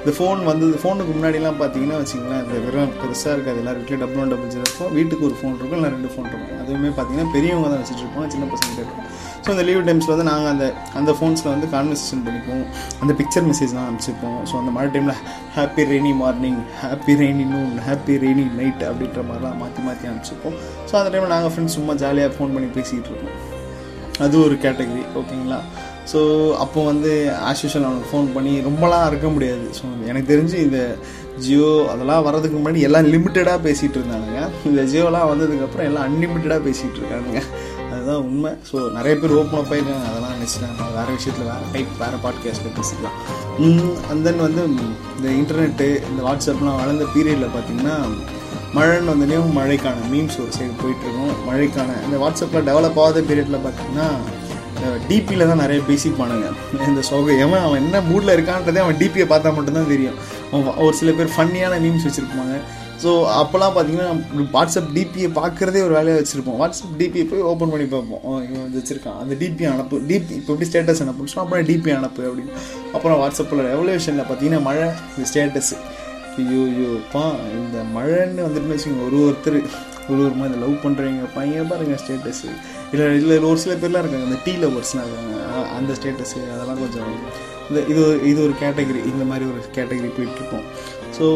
இந்த 0.00 0.12
ஃபோன் 0.18 0.42
வந்தது 0.50 0.74
ஃபோனுக்கு 0.82 1.12
முன்னாடிலாம் 1.16 1.58
பார்த்தீங்கன்னா 1.62 1.96
வச்சுங்களேன் 2.02 2.42
இந்த 2.44 2.58
வெறும் 2.66 2.94
பெருசாக 3.00 3.34
இருக்காது. 3.36 3.58
எல்லார் 3.62 3.80
வீட்டில் 3.80 4.02
டபுள் 4.02 4.22
ஒன் 4.22 4.32
டபுள் 4.32 4.52
ஜீரோ 4.54 4.64
இருக்கும். 4.68 4.92
வீட்டுக்கு 4.98 5.26
ஒரு 5.28 5.36
ஃபோன் 5.40 5.56
இருக்கும் 5.58 5.78
இல்லை 5.80 5.90
ரெண்டு 5.96 6.12
ஃபோன் 6.12 6.28
இருக்கும். 6.30 6.60
அதுவுமே 6.62 6.90
பார்த்தீங்கன்னா 6.98 7.32
பெரியவங்க 7.34 7.68
தான் 7.72 7.82
வச்சுட்டு 7.82 8.04
இருப்போம் 8.04 8.30
சின்ன 8.34 8.46
பசங்க 8.54 8.80
இருக்கும் 8.84 9.06
ஸோ 9.50 9.54
இந்த 9.54 9.64
லீவ் 9.68 9.86
டைம்ஸில் 9.86 10.12
வந்து 10.12 10.26
நாங்கள் 10.28 10.50
அந்த 10.52 10.66
அந்த 10.98 11.12
ஃபோன்ஸில் 11.18 11.50
வந்து 11.52 11.68
கான்வர்சேஷன் 11.72 12.20
பண்ணிப்போம் 12.26 12.62
அந்த 13.02 13.12
பிக்சர் 13.20 13.46
மெசேஜ்லாம் 13.48 13.86
அனுப்பிச்சிருப்போம். 13.86 14.36
ஸோ 14.48 14.54
அந்த 14.60 14.70
மழை 14.76 14.88
டைமில் 14.94 15.16
happy 15.56 15.84
rainy 15.90 16.12
morning 16.20 16.60
happy 16.82 17.14
rainy 17.20 17.46
noon 17.54 17.72
happy 17.86 18.16
rainy 18.24 18.44
night 18.58 18.82
அப்படின்ற 18.90 19.22
மாதிரிலாம் 19.28 19.58
மாற்றி 19.62 19.82
மாற்றி 19.86 20.06
அனுப்பிச்சிருப்போம். 20.10 20.56
ஸோ 20.88 20.94
அந்த 21.00 21.10
டைமில் 21.14 21.34
நாங்கள் 21.34 21.52
ஃப்ரெண்ட்ஸ் 21.54 21.76
சும்மா 21.78 21.94
ஜாலியாக 22.02 22.32
ஃபோன் 22.36 22.52
பண்ணி 22.56 22.68
பேசிகிட்டு 22.76 23.10
இருப்போம். 23.12 23.38
அது 24.26 24.36
ஒரு 24.46 24.56
கேட்டகரி 24.66 25.04
ஓகேங்களா 25.20 25.58
ஸோ 26.10 26.20
அப்போ 26.64 26.80
வந்து 26.90 27.10
ஆஸ் 27.48 27.64
அவனுக்கு 27.78 28.10
ஃபோன் 28.12 28.28
பண்ணி 28.36 28.52
ரொம்பலாம் 28.68 29.08
இருக்க 29.10 29.26
முடியாது. 29.34 29.66
ஸோ 29.78 29.84
எனக்கு 30.10 30.30
தெரிஞ்சு 30.32 30.56
இந்த 30.66 30.78
ஜியோ 31.44 31.68
அதெல்லாம் 31.92 32.24
வர்றதுக்கு 32.26 32.56
முன்னாடி 32.58 32.80
எல்லாம் 32.86 33.06
லிமிட்டடாக 33.12 33.58
பேசிகிட்டு 33.66 33.98
இருந்தானுங்க. 34.00 34.40
இந்த 34.70 34.82
ஜியோலாம் 34.92 35.28
வந்ததுக்கப்புறம் 35.32 35.88
எல்லாம் 35.90 36.06
அன்லிமிட்டடாக 36.08 36.60
பேசிகிட்டு 36.66 36.98
இருக்கானுங்க. 37.00 37.42
அதுதான் 38.00 38.22
உண்மை. 38.28 38.50
ஸோ 38.68 38.76
நிறைய 38.96 39.14
பேர் 39.22 39.34
ஓப்பன் 39.38 39.60
அப் 39.62 39.72
ஆயிருக்காங்க. 39.72 40.06
அதெல்லாம் 40.10 40.34
நினச்சிட்டேன் 40.36 40.70
நம்ம 40.70 40.90
வேறு 40.98 41.16
விஷயத்தில் 41.16 41.48
வேறு 41.50 41.66
டைப் 41.74 41.90
வேறு 42.02 42.18
பாட்காஸ்ட்டில் 42.24 42.74
பேசிக்கலாம். 42.78 43.16
அண்ட் 44.10 44.24
தென் 44.26 44.44
வந்து 44.46 44.62
இந்த 45.16 45.28
இன்டர்நெட்டு 45.40 45.88
இந்த 46.10 46.20
வாட்ஸ்அப்லாம் 46.28 46.80
வளர்ந்த 46.82 47.06
பீரியடில் 47.14 47.54
பார்த்தீங்கன்னா 47.56 47.96
மழைன்னு 48.76 49.12
வந்தோடனே 49.12 49.38
மழைக்கான 49.58 50.08
மீம்ஸ் 50.12 50.40
ஒரு 50.42 50.52
சைடு 50.58 50.74
போயிட்டுருக்கும். 50.82 51.32
மழைக்கான 51.48 51.96
இந்த 52.06 52.16
வாட்ஸ்அப்பில் 52.24 52.68
டெவலப் 52.70 53.00
ஆகாத 53.04 53.22
பீரியடில் 53.30 53.64
பார்த்தீங்கன்னா 53.66 54.08
டிபியில் 55.08 55.48
தான் 55.48 55.62
நிறைய 55.62 55.80
பேசிப்பானுங்க. 55.88 56.50
இந்த 56.90 57.00
சோகை 57.08 57.34
எவன் 57.44 57.64
அவன் 57.64 57.82
என்ன 57.84 57.96
மூடில் 58.10 58.34
இருக்கான்றதே 58.36 58.80
அவன் 58.84 59.00
டிபியை 59.00 59.26
பார்த்தா 59.32 59.50
மட்டும்தான் 59.56 59.90
தெரியும். 59.94 60.20
அவன் 60.52 60.78
ஒரு 60.84 60.94
சில 61.00 61.10
பேர் 61.18 61.34
ஃபன்னியான 61.34 61.80
மீம்ஸ் 61.86 62.06
வச்சுருப்பாங்க. 62.06 62.54
ஸோ 63.02 63.10
அப்போல்லாம் 63.40 63.74
பார்த்தீங்கன்னா 63.76 64.08
வாட்ஸ்அப் 64.52 64.90
டிபியை 64.94 65.28
பார்க்குறதே 65.34 65.80
ஒரு 65.82 65.94
வேலையாக 65.94 66.22
வச்சுருப்போம். 66.22 66.58
வாட்ஸ்அப் 66.60 66.96
டிபியை 66.98 67.24
போய் 67.24 67.40
ஓப்பன் 67.40 67.70
பண்ணி 67.70 67.86
பார்ப்போம். 67.86 68.20
இவன் 68.24 68.62
வந்து 68.62 68.78
வச்சுருக்கான். 68.78 69.18
அந்த 69.20 69.34
டிபி 69.34 69.72
அனுப்பு. 69.72 70.00
டிபி 70.08 70.30
இப்போ 70.30 70.52
எப்படி 70.52 70.70
ஸ்டேட்டஸ் 70.70 71.02
அனுப்புன்னு 71.02 71.32
சொன்னால் 71.32 71.44
அப்புறம் 71.44 71.66
டிபி 71.66 71.96
அனுப்பு 71.96 72.22
அப்படின்னு. 72.22 72.54
அப்புறம் 72.92 73.20
வாட்ஸ்அப்பில் 73.20 73.64
ரெவல்யூஷனில் 73.72 74.26
பார்த்தீங்கன்னா 74.30 74.62
மழை 74.62 74.88
இந்த 75.16 75.28
ஸ்டேட்டஸு 75.32 75.76
ஐயோ 76.36 76.60
ஐயோப்பா 76.70 77.22
இந்த 77.52 77.78
மழைன்னு 77.96 78.44
வந்துட்டுன்னு 78.46 78.74
வச்சுக்கோங்க 78.74 79.06
ஒரு 79.06 79.18
ஒருத்தர் 79.20 79.58
ஒரு 80.08 80.24
ஒரு 80.24 80.34
மாதிரி 80.34 80.58
லவ் 80.60 80.76
பண்ணுறவங்க 80.84 81.26
பையன் 81.34 81.68
பாருங்க 81.68 81.98
ஸ்டேட்டஸு 82.06 82.50
இல்லை 82.92 83.16
இல்லை 83.16 83.38
ஒரு 83.38 83.58
சில 83.58 83.74
பேர்லாம் 83.74 84.02
இருக்காங்க 84.02 84.26
இந்த 84.26 84.38
டீ 84.44 84.52
லவர்ஸ்லாம் 84.52 85.06
இருக்காங்க. 85.06 85.36
அந்த 85.76 85.92
ஸ்டேட்டஸு 85.92 86.38
அதெல்லாம் 86.54 86.78
கொஞ்சம் 86.78 87.10
இந்த 87.70 87.80
இது 87.88 88.00
ஒரு- 88.06 88.24
இது 88.26 88.42
ஒரு 88.42 88.52
கேட்டகரி 88.60 89.04
இந்த 89.04 89.24
மாதிரி 89.24 89.50
ஒரு 89.50 89.60
கேட்டகரி 89.74 90.10
போயிட்டுருக்கோம் 90.18 90.66
ஸோ 91.18 91.26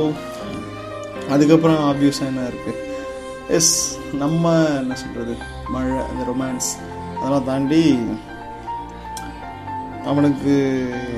அதுக்கப்புறம் 1.30 1.80
ஆப்வியஸாக 1.84 2.30
என்ன 2.30 2.42
இருக்குது 2.50 2.80
எஸ் 3.48 3.74
நம்ம 4.14 4.44
என்ன 4.78 4.94
சொல்கிறது 4.94 5.34
மழை 5.70 5.96
அந்த 6.04 6.22
ரொமான்ஸ் 6.24 6.70
அதெல்லாம் 7.14 7.44
தாண்டி 7.44 7.82
அவனுக்கு 10.04 10.54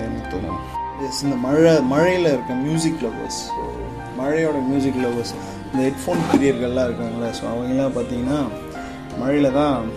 என்ன 0.04 0.18
தோணும்? 0.32 0.60
எஸ் 1.06 1.22
இந்த 1.24 1.36
மழை 1.38 1.72
மழையில் 1.86 2.28
இருக்க 2.28 2.54
மியூசிக் 2.62 3.02
லவர்ஸ் 3.02 3.40
ஸோ 3.48 3.62
மழையோட 4.18 4.58
மியூசிக் 4.68 5.00
லவர்ஸ் 5.02 5.32
இந்த 5.64 5.80
ஹெட்ஃபோன் 5.86 6.22
பிரியர்கள்லாம் 6.30 6.86
இருக்காங்களே 6.88 7.30
ஸோ 7.38 7.44
அவங்கெல்லாம் 7.50 7.96
பார்த்தீங்கன்னா 7.96 8.38
மழையில் 9.18 9.50
தான் 9.52 9.88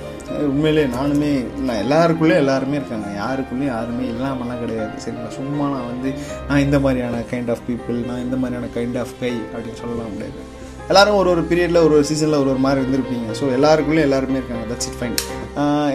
உண்மையிலே 0.52 0.84
நானுமே 0.98 1.32
நான் 1.68 1.82
எல்லாருக்குள்ளேயும் 1.84 2.42
எல்லாருமே 2.44 2.78
இருக்காங்க. 2.80 3.08
யாருக்குள்ளேயும் 3.22 3.74
யாருமே 3.76 4.04
இல்லாமலாம் 4.14 4.62
கிடையாது. 4.64 4.94
சரிங்களா 5.04 5.32
சும்மா 5.40 5.66
நான் 5.74 5.90
வந்து 5.92 6.10
நான் 6.50 6.64
இந்த 6.66 6.80
மாதிரியான 6.86 7.24
கைண்ட் 7.32 7.52
ஆஃப் 7.54 7.66
பீப்புள் 7.70 8.00
நான் 8.10 8.24
இந்த 8.28 8.38
மாதிரியான 8.44 8.70
கைண்ட் 8.78 9.00
ஆஃப் 9.04 9.14
கை 9.24 9.34
அப்படின்னு 9.54 9.82
சொல்லலாம் 9.84 10.14
முடியாது 10.14 10.48
எல்லாரும் 10.92 11.18
ஒரு 11.22 11.30
ஒரு 11.34 11.42
பீரியடில் 11.50 11.84
ஒரு 11.86 11.94
ஒரு 11.98 12.06
சீசனில் 12.10 12.40
ஒரு 12.44 12.50
ஒரு 12.54 12.62
மாதிரி 12.66 12.80
இருந்திருப்பீங்க. 12.82 13.28
ஸோ 13.40 13.48
எல்லாருக்குள்ளேயும் 13.58 14.08
எல்லாருமே 14.08 14.40
இருக்காங்க. 14.40 14.64
தட்ஸ் 14.72 14.88
இட் 14.92 14.98
ஃபைன் 15.00 15.18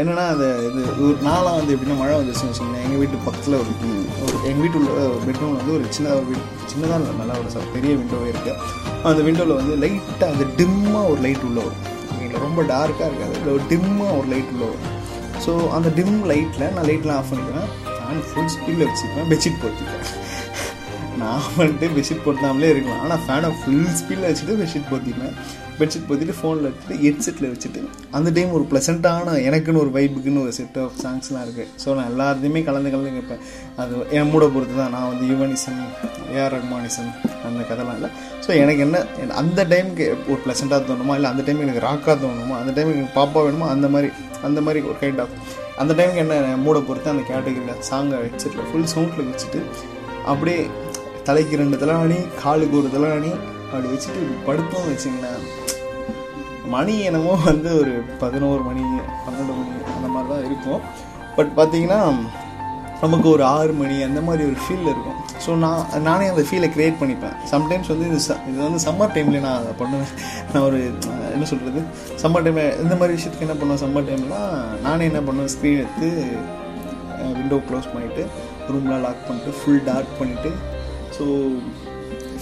என்னன்னா 0.01 0.27
அது 0.35 0.47
இது 0.69 0.81
ஒரு 1.07 1.17
நாளாக 1.29 1.55
வந்து 1.59 1.75
எப்படின்னா 1.75 1.97
மழை 2.03 2.15
வந்துச்சுன்னு 2.21 2.51
வச்சுக்கோங்களேன். 2.51 2.85
எங்கள் 2.87 3.01
வீட்டு 3.03 3.25
பக்கத்தில் 3.27 3.59
ஒரு 3.63 3.73
ஒரு 4.25 4.37
எங்கள் 4.51 4.63
வீட்டு 4.65 4.79
உள்ள 4.81 4.91
பெட்ரூமில் 5.27 5.59
வந்து 5.61 5.75
ஒரு 5.79 5.87
சின்னதாக 5.97 6.21
ஒரு 6.21 6.37
சின்னதாக 6.73 7.01
இல்லை 7.01 7.17
நல்லா 7.23 7.37
ஒரு 7.41 7.67
பெரிய 7.77 7.95
விண்டோவே 8.03 8.31
இருக்குது 8.35 8.61
அந்த 9.11 9.23
விண்டோவில் 9.29 9.59
வந்து 9.61 9.75
லைட்டாக 9.85 10.31
அந்த 10.35 10.47
டிம்மாக 10.61 11.11
ஒரு 11.15 11.21
லைட் 11.27 11.47
உள்ள 11.51 11.59
வரும். 11.67 11.83
இருக்கும் 12.35 12.47
ரொம்ப 12.49 12.63
டார்க்காக 12.73 13.09
இருக்காது 13.11 13.39
இல்லை 13.39 13.53
ஒரு 13.53 13.65
டிம்மாக 13.71 14.19
ஒரு 14.19 14.29
லைட் 14.29 14.53
உள்ள 14.55 14.65
வரும் 14.65 14.91
ஸோ 15.47 15.53
அந்த 15.71 15.89
டிம் 15.95 16.21
லைட்டில் 16.33 16.73
நான் 16.75 16.89
லைட்லாம் 16.91 17.19
ஆஃப் 17.21 17.31
பண்ணிக்கிறேன் 17.33 17.71
நான் 18.01 18.23
ஃபுல் 18.29 18.53
ஸ்பீடில் 18.55 18.87
வச்சுக்குவேன். 18.87 19.29
பெட்ஷீட் 19.31 19.61
போட்டுக்கிறேன் 19.63 20.05
நான் 21.25 21.45
வந்துட்டு 21.59 21.87
பெட்ஷீட் 21.97 22.25
போட்டாமலே 22.25 22.71
இருக்கலாம். 22.75 23.03
ஆனால் 23.05 23.23
ஃபேனை 23.27 23.51
ஃபுல் 23.61 23.93
ஸ்பீடில் 24.01 24.27
வச்சுட்டு 24.31 24.57
பெட்ஷீட் 24.63 24.91
போத்திப்பேன் 24.95 25.37
பெட்ஷீட் 25.79 26.07
போத்திட்டு 26.09 26.35
ஃபோனில் 26.39 26.67
வச்சுட்டு 26.69 26.97
ஹெட்செட்டில் 27.05 27.49
வச்சுட்டு 27.53 27.81
அந்த 28.17 28.29
டைம் 28.37 28.51
ஒரு 28.57 28.65
ப்ளசண்ட்டான 28.73 29.33
எனக்குன்னு 29.47 29.81
ஒரு 29.85 29.91
வைப்புக்குன்னு 29.97 30.43
ஒரு 30.45 30.53
செட் 30.59 30.77
ஆஃப் 30.83 30.99
சாங்ஸ்லாம் 31.05 31.45
இருக்குது 31.47 31.71
ஸோ 31.83 31.95
நான் 31.99 32.11
எல்லாத்தையுமே 32.13 32.61
கலந்து 32.69 32.93
கலந்து 32.93 33.15
கேட்பேன். 33.17 33.41
அது 33.83 33.95
என் 34.19 34.31
மூட 34.33 34.47
பொறுத்து 34.57 34.77
தான். 34.83 34.93
நான் 34.97 35.09
வந்து 35.13 35.25
யுவனிசம் 35.33 35.81
ஏஆர் 36.37 36.55
ரஹ்மானிசம் 36.57 37.11
அந்த 37.49 37.65
கதைலாம் 37.71 37.99
இல்லை. 37.99 38.11
ஸோ 38.45 38.51
எனக்கு 38.63 38.85
என்ன 38.87 39.01
அந்த 39.43 39.61
டைமுக்கு 39.73 40.07
ஒரு 40.31 40.41
ப்ளசண்ட்டாக 40.47 40.81
தோணுமா? 40.91 41.17
இல்லை 41.21 41.31
அந்த 41.33 41.45
டைமுக்கு 41.49 41.69
எனக்கு 41.69 41.85
ராக்காக 41.89 42.17
தோணுமா? 42.25 42.57
அந்த 42.63 42.75
டைமுக்கு 42.77 43.01
எனக்கு 43.01 43.19
பாப்பா 43.21 43.43
வேணுமா? 43.49 43.69
அந்த 43.75 43.89
மாதிரி 43.97 44.11
அந்த 44.49 44.61
மாதிரி 44.69 44.83
ஒரு 44.93 44.99
கைண்ட் 45.03 45.23
ஆஃப் 45.25 45.37
அந்த 45.83 45.93
டைமுக்கு 45.99 46.25
என்ன 46.27 46.57
மூட 46.65 46.79
பொறுத்து 46.89 47.15
அந்த 47.17 47.25
கேட்டகரியில் 47.33 47.85
சாங்கை 47.91 48.19
ஹெட்செட்டில் 48.29 48.69
ஃபுல் 48.71 48.91
சவுண்டில் 48.95 49.31
வச்சுட்டு 49.33 49.61
அப்படியே 50.33 50.61
தலைக்கு 51.25 51.57
ரெண்டு 51.57 51.77
தலைவாணி 51.77 52.19
காலுக்கு 52.43 52.79
ஒரு 52.79 52.89
தலைவாணி 52.95 53.31
அப்படி 53.73 53.89
வச்சுட்டு 53.93 54.21
இப்படி 54.25 54.41
படுத்தோம் 54.47 54.89
வச்சுங்களேன். 54.91 55.43
மணி 56.67 57.01
என்னமோ 57.01 57.33
வந்து 57.45 57.79
ஒரு 57.79 57.91
பதினோரு 58.19 58.63
மணி 58.63 58.81
பன்னெண்டு 59.27 59.55
மணி 59.59 59.73
அந்த 59.97 60.09
மாதிரி 60.09 60.29
தான் 60.33 60.45
இருக்கும். 60.45 60.81
பட் 61.37 61.53
பார்த்தீங்கன்னா 61.57 62.01
நமக்கு 63.01 63.29
ஒரு 63.29 63.45
ஆறு 63.45 63.73
மணி 63.73 64.03
அந்த 64.03 64.21
மாதிரி 64.21 64.43
ஒரு 64.45 64.57
ஃபீல் 64.65 64.87
இருக்கும். 64.93 65.19
ஸோ 65.47 65.55
நான் 65.55 66.03
நானே 66.03 66.27
அந்த 66.27 66.43
ஃபீலை 66.43 66.69
க்ரியேட் 66.77 67.01
பண்ணிப்பேன். 67.01 67.35
சம்டைம்ஸ் 67.51 67.89
வந்து 67.89 68.07
இது 68.07 68.21
ச- 68.29 68.49
இது 68.49 68.63
வந்து 68.63 68.85
சம்மர் 68.87 69.15
டைம்லேயே 69.17 69.41
நான் 69.41 69.59
அதை 69.59 69.73
பண்ணுவேன். 69.79 70.13
நான் 70.53 70.63
ஒரு 70.63 70.79
என்ன 71.33 71.45
சொல்கிறது 71.45 71.81
சம்மர் 72.23 72.45
டைமில் 72.47 72.81
இந்த 72.83 72.95
மாதிரி 72.95 73.23
விஷயத்துக்கு 73.23 73.47
என்ன 73.49 73.55
பண்ணுவேன்? 73.55 73.83
சம்மர் 73.85 74.09
டைம்லாம் 74.11 74.81
நானே 74.83 75.05
என்ன 75.05 75.21
பண்ணுவேன்? 75.21 75.53
ஸ்க்ரீன் 75.57 75.79
எடுத்து 75.79 76.09
விண்டோ 77.35 77.57
க்ளோஸ் 77.57 77.91
பண்ணிவிட்டு 77.95 78.25
ரூம்லாம் 78.71 79.01
லாக் 79.01 79.27
பண்ணிட்டு 79.29 79.53
ஃபுல் 79.59 79.85
டார்க் 79.85 80.17
பண்ணிவிட்டு 80.21 80.53
ஸோ 81.15 81.25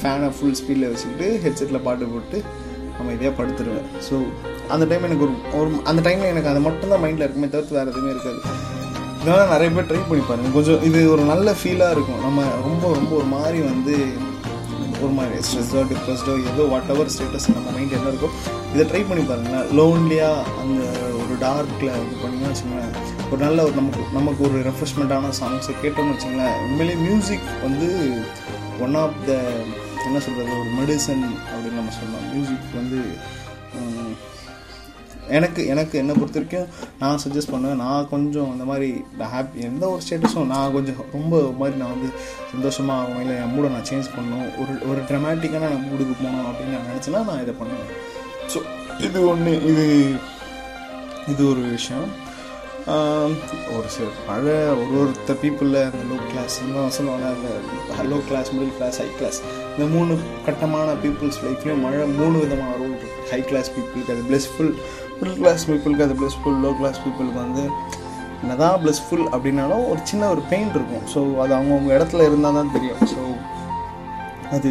ஃபேனை 0.00 0.28
ஃபுல் 0.36 0.56
ஸ்பீடில் 0.60 0.88
வச்சுக்கிட்டு 0.90 1.26
ஹெட்செட்டில் 1.44 1.84
பாட்டு 1.86 2.10
போட்டு 2.12 2.38
அமைதியாக 3.00 3.34
படுத்துருவேன். 3.38 3.86
ஸோ 4.08 4.14
அந்த 4.74 4.84
டைம் 4.90 5.06
எனக்கு 5.08 5.24
ஒரு 5.26 5.34
ஒரு 5.60 5.70
அந்த 5.90 6.00
டைமில் 6.06 6.32
எனக்கு 6.32 6.50
அது 6.52 6.60
மட்டும்தான் 6.66 7.02
மைண்டில் 7.04 7.24
இருக்குமே 7.26 7.48
தவிர்த்து 7.54 7.78
வேறு 7.78 7.92
எதுவுமே 7.92 8.12
இருக்காது. 8.14 8.40
இதெல்லாம் 9.22 9.52
நிறைய 9.54 9.70
பேர் 9.74 9.88
ட்ரை 9.90 10.02
பண்ணி 10.08 10.22
பாருங்கள் 10.28 10.56
கொஞ்சம் 10.58 10.84
இது 10.88 11.00
ஒரு 11.14 11.24
நல்ல 11.32 11.48
ஃபீலாக 11.60 11.94
இருக்கும். 11.96 12.20
நம்ம 12.26 12.46
ரொம்ப 12.68 12.84
ரொம்ப 12.98 13.12
ஒரு 13.20 13.28
மாதிரி 13.36 13.58
வந்து 13.70 13.94
ஒரு 15.04 15.12
மாதிரி 15.18 15.36
ஸ்ட்ரெஸ்ஸோ 15.46 15.80
டிப்ரெஸ்டோ 15.90 16.32
ஏதோ 16.50 16.64
வாட் 16.72 16.90
எவர் 16.94 17.10
ஸ்டேட்டஸ் 17.14 17.46
நம்ம 17.54 17.70
மைண்ட் 17.76 17.94
என்ன 17.98 18.10
இருக்கோ 18.12 18.28
இதை 18.74 18.84
ட்ரை 18.90 19.00
பண்ணி 19.08 19.22
பாருங்களேன் 19.30 19.70
லோன்லியாக 19.78 20.44
அந்த 20.62 20.82
ஒரு 21.20 21.34
டார்க்கில் 21.44 21.90
இது 22.04 22.14
பண்ணிங்கன்னா 22.22 22.50
வச்சுங்களேன் 22.52 22.92
ஒரு 23.30 23.40
நல்ல 23.46 23.58
ஒரு 23.68 23.74
நமக்கு 23.80 24.04
நமக்கு 24.18 24.42
ஒரு 24.48 24.58
ரெஃப்ரெஷ்மெண்ட்டான 24.68 25.32
சாங்ஸை 25.40 25.74
கேட்டோம்னு 25.82 26.14
வச்சுங்களேன் 26.14 26.54
உண்மையிலேயே 26.66 26.98
மியூசிக் 27.06 27.48
வந்து 27.66 27.88
ஒன் 28.86 28.98
ஆஃப் 29.04 29.20
த 29.28 29.32
என்ன 30.06 30.20
சொல்கிறது 30.26 30.52
ஒரு 30.60 30.70
மெடிசன் 30.80 31.24
அப்படின்னு 31.52 31.80
நம்ம 31.80 31.94
சொல்லலாம். 32.00 32.28
மியூசிக் 32.32 32.78
வந்து 32.80 33.00
எனக்கு 35.36 35.60
எனக்கு 35.72 35.94
என்னை 36.00 36.14
பொறுத்த 36.14 36.38
வரைக்கும் 36.38 36.70
நான் 37.02 37.20
சஜஸ்ட் 37.24 37.52
பண்ணுவேன் 37.52 37.80
நான் 37.82 38.08
கொஞ்சம் 38.12 38.50
அந்த 38.52 38.64
மாதிரி 38.70 38.88
ஹாப்பி 39.34 39.60
எந்த 39.68 39.84
ஒரு 39.92 40.00
ஸ்டேட்டஸும் 40.04 40.50
நான் 40.52 40.74
கொஞ்சம் 40.76 40.98
ரொம்ப 41.16 41.40
மாதிரி 41.60 41.76
நான் 41.82 41.94
வந்து 41.94 42.08
சந்தோஷமாக 42.52 43.02
ஆகணும் 43.02 43.22
இல்லை 43.24 43.36
என் 43.42 43.52
மூடை 43.54 43.68
நான் 43.74 43.86
சேஞ்ச் 43.90 44.10
பண்ணணும். 44.16 44.50
ஒரு 44.62 44.72
ஒரு 44.90 45.00
ட்ரமாட்டிக்கான 45.10 45.70
நான் 45.72 45.86
மூடுக்கு 45.90 46.16
போகணும் 46.22 46.48
அப்படின்னு 46.50 46.74
நான் 46.76 46.90
நினச்சேன்னா 46.90 47.22
நான் 47.30 47.42
இதை 47.44 47.54
பண்ணுவேன். 47.60 47.92
ஸோ 48.54 48.60
இது 49.06 49.20
ஒன்று 49.32 49.52
இது 49.70 49.86
இது 51.34 51.42
ஒரு 51.52 51.62
விஷயம். 51.76 52.08
ஒரு 53.74 53.88
சில 53.94 54.06
மழை 54.28 54.54
ஒரு 54.78 54.94
ஒருத்த 55.00 55.34
பீப்புளில் 55.42 55.78
அந்த 55.88 56.00
லோ 56.10 56.16
கிளாஸ் 56.30 56.54
சொல்லுவாங்க. 56.96 57.26
அந்த 57.92 58.06
low 58.12 58.18
class 58.28 58.48
middle 58.54 58.72
class 58.78 58.96
high 59.02 59.06
class 59.18 59.38
இந்த 59.74 59.84
மூணு 59.94 60.12
கட்டமான 60.46 60.88
பீப்புள்ஸ் 61.02 61.38
லைஃப்லேயும் 61.44 61.82
மழை 61.86 62.06
மூணு 62.20 62.36
விதமான 62.44 62.72
ரோல் 62.80 62.94
இருக்குது 62.94 63.28
ஹை 63.32 63.40
கிளாஸ் 63.50 63.70
பீப்புளுக்கு 63.74 64.12
அது 64.14 64.24
பிளஸ்ஃபுல் 64.30 64.72
மிடில் 65.18 65.38
கிளாஸ் 65.42 65.66
பீப்புளுக்கு 65.68 66.06
அது 66.06 66.16
பிளஸ்ஃபுல் 66.22 66.58
லோ 66.64 66.72
கிளாஸ் 66.80 67.00
பீப்புளுக்கு 67.04 67.40
வந்து 67.44 67.64
என்னதான் 68.42 68.78
பிளஸ்ஃபுல் 68.84 69.26
அப்படின்னாலும் 69.34 69.84
ஒரு 69.90 70.00
சின்ன 70.10 70.28
ஒரு 70.34 70.42
பெயின் 70.52 70.72
இருக்கும். 70.78 71.04
ஸோ 71.12 71.20
அது 71.42 71.52
அவங்கவுங்க 71.58 71.92
இடத்துல 71.98 72.24
இருந்தால் 72.30 72.58
தான் 72.58 72.72
தெரியும். 72.76 73.02
ஸோ 73.12 73.20
அது 74.56 74.70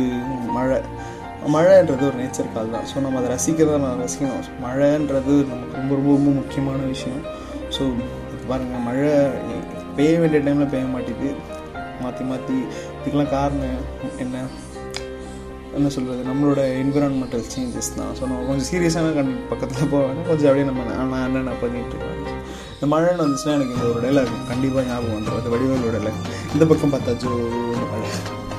மழை. 0.58 0.80
மழைன்றது 1.54 2.04
ஒரு 2.10 2.18
நேச்சர் 2.22 2.52
கால் 2.56 2.74
தான் 2.74 2.88
ஸோ 2.90 2.96
நம்ம 3.06 3.20
அதை 3.22 3.30
ரசிக்கிறத 3.36 3.78
நான் 3.86 4.02
ரசிக்கணும். 4.06 4.50
மழைன்றது 4.66 5.36
நமக்கு 5.52 5.78
ரொம்ப 5.80 5.92
ரொம்ப 6.00 6.12
ரொம்ப 6.18 6.32
முக்கியமான 6.42 6.82
விஷயம். 6.96 7.24
ஸோ 7.82 7.86
பாருங்கள் 8.50 8.84
மழை 8.88 9.12
பெய்ய 9.98 10.18
வேண்டிய 10.22 10.40
டைமில் 10.46 10.70
பெய்ய 10.74 10.88
மாட்டேங்குது. 10.96 11.30
மாற்றி 12.02 12.24
மாற்றி 12.32 12.56
இதுக்கெல்லாம் 12.98 13.32
காரணம் 13.38 13.80
என்ன? 14.24 14.42
என்ன 15.78 15.90
சொல்கிறது 15.96 16.22
நம்மளோட 16.30 16.62
என்விரான்மெண்டல் 16.82 17.46
சேஞ்சஸ் 17.54 17.90
தான். 17.98 18.12
ஸோ 18.18 18.22
நம்ம 18.30 18.46
கொஞ்சம் 18.50 18.68
சீரியஸான 18.72 19.14
கண் 19.18 19.32
பக்கத்தில் 19.52 19.92
போவாங்க 19.94 20.26
கொஞ்சம் 20.30 20.50
அப்படியே 20.50 20.66
நம்ம 20.70 20.86
நான் 21.14 21.26
என்னென்ன 21.28 21.56
பண்ணிட்டு 21.64 21.96
இருக்கேன் 21.96 22.40
இந்த 22.76 22.90
மழைன்னு 22.94 23.24
வந்துச்சுன்னா 23.26 23.56
எனக்கு 23.58 23.76
இந்த 23.78 23.88
ஒரு 23.92 24.02
டைலாக் 24.06 24.34
கண்டிப்பாக 24.52 24.86
ஞாபகம் 24.90 25.16
வந்துடும் 25.18 25.40
அது 25.42 25.54
வடிவேலோட 25.54 25.92
டைலாக் 25.96 26.22
இந்த 26.56 26.66
பக்கம் 26.72 26.94
பார்த்தா 26.96 27.16
ஜோன்னு 27.24 27.88
மழை. 27.94 28.12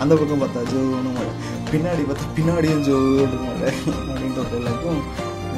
அந்த 0.03 0.13
பக்கம் 0.23 0.43
பார்த்தா 0.45 0.63
ஜோன்னு 0.73 1.13
மழை. 1.19 1.33
பின்னாடி 1.73 2.05
பார்த்தா 2.11 2.33
பின்னாடியும் 2.39 2.85
ஜோடு 2.89 3.39
மழை. 3.47 3.71
அப்படின்ற 4.11 4.39
ஒரு 4.45 4.53
டைலாக்கும் 4.57 5.01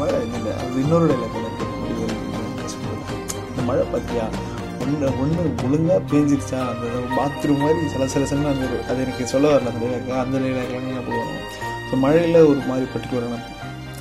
மழை 0.01 0.21
இல்லை. 0.39 0.53
அது 0.63 0.81
இன்னொரு 0.85 1.09
டைலாக் 1.13 1.37
மழை 3.69 3.85
பார்த்தியா? 3.93 4.27
ஒன்று 4.83 5.07
ஒன்று 5.23 5.43
ஒழுங்காக 5.67 6.01
பேஞ்சிருச்சா? 6.11 6.61
அந்த 6.73 6.87
பாத்ரூம் 7.19 7.63
மாதிரி 7.65 7.89
சில 7.95 8.07
சில 8.15 8.25
சில 8.31 8.49
அந்த 8.53 8.67
அது 8.91 8.99
எனக்கு 9.05 9.33
சொல்ல 9.33 9.53
வரல 9.55 9.73
அந்த 9.73 9.83
டைலாக் 9.85 10.23
அந்த 10.25 10.39
டைலாக்லாம் 10.45 10.89
ஞாபகம் 10.95 11.37
ஸோ 11.89 12.01
மழையில் 12.05 12.39
ஒரு 12.51 12.61
மாதிரி 12.71 12.87
பர்டிகுலரான 12.95 13.41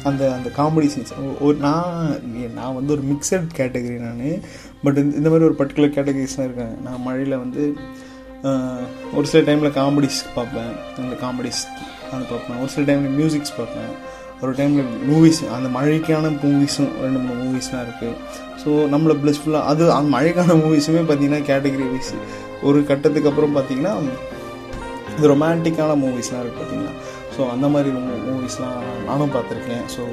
அந்த 0.10 0.24
அந்த 0.36 0.50
காமெடி 0.58 0.88
சீன்ஸ் 0.94 1.14
ஒரு 1.46 1.56
நான் 1.66 2.24
நான் 2.58 2.76
வந்து 2.78 2.94
ஒரு 2.96 3.04
மிக்சட் 3.12 3.46
கேட்டகரி 3.60 3.98
நான். 4.06 4.24
பட் 4.86 5.00
இந்த 5.20 5.28
மாதிரி 5.32 5.48
ஒரு 5.50 5.56
பர்டிகுலர் 5.60 5.96
கேட்டகரிஸ்லாம் 5.98 6.48
இருக்கேன் 6.48 6.74
நான் 6.86 7.06
மழையில் 7.06 7.36
வந்து 7.44 7.64
ஒரு 9.18 9.26
சில 9.32 9.42
டைமில் 9.48 9.76
காமெடிஸ் 9.80 10.20
பார்ப்பேன். 10.38 10.74
அந்த 11.04 11.16
காமெடிஸ் 11.24 11.62
அது 12.14 12.26
பார்ப்பேன். 12.32 12.60
ஒரு 12.64 12.72
சில 12.76 12.84
டைமில் 12.90 13.16
மியூசிக்ஸ் 13.20 13.56
பார்ப்பேன். 13.60 13.94
ஒரு 14.42 14.52
டைமில் 14.60 14.92
மூவிஸ் 15.10 15.42
அந்த 15.56 15.68
மழைக்கான 15.78 16.32
மூவிஸும் 16.44 16.92
ரெண்டு 17.04 17.20
மூணு 17.26 17.40
மூவிஸ்லாம் 17.46 17.84
இருக்குது 17.86 18.16
ஸோ 18.62 18.70
நம்மளை 18.94 19.16
ப்ளஸ்ஃபுல்லாக 19.22 19.70
அது 19.72 19.84
அந்த 19.98 20.10
மழைக்கான 20.16 20.58
மூவிஸுமே 20.64 21.04
பார்த்தீங்கன்னா 21.10 21.42
கேட்டகரி 21.50 21.88
வைஸ் 21.94 22.14
ஒரு 22.70 22.80
கட்டத்துக்கு 22.92 23.30
அப்புறம் 23.32 23.56
பார்த்தீங்கன்னா 23.58 23.94
இது 25.16 25.32
ரொமான்டிக்கான 25.34 25.98
மூவிஸ்லாம் 26.04 26.44
இருக்குது 26.44 26.62
பார்த்திங்கன்னா 26.62 26.96
ஸோ 27.36 27.42
அந்த 27.54 27.68
மாதிரி 27.74 27.92
மூவிஸ்லாம் 28.30 28.80
நானும் 29.10 29.36
பார்த்துருக்கேன் 29.36 29.86
ஸோ 29.96 30.04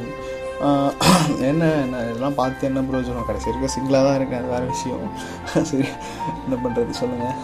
என்ன 1.51 1.63
என்ன 1.85 2.01
இதெல்லாம் 2.09 2.39
பார்த்து 2.41 2.69
என்ன 2.69 2.81
பிரயோஜனம் 2.89 3.29
கடைசி 3.29 3.47
வரைக்கும் 3.49 3.73
சிங்கிளாக 3.75 4.03
தான் 4.07 4.19
இருக்கேன் 4.19 4.41
அது 4.41 4.51
வேறு 4.55 4.67
விஷயம். 4.73 5.05
சரி 5.71 5.87
என்ன 6.45 6.57
பண்ணுறது 6.65 6.99
சொல்லுங்கள் 6.99 7.37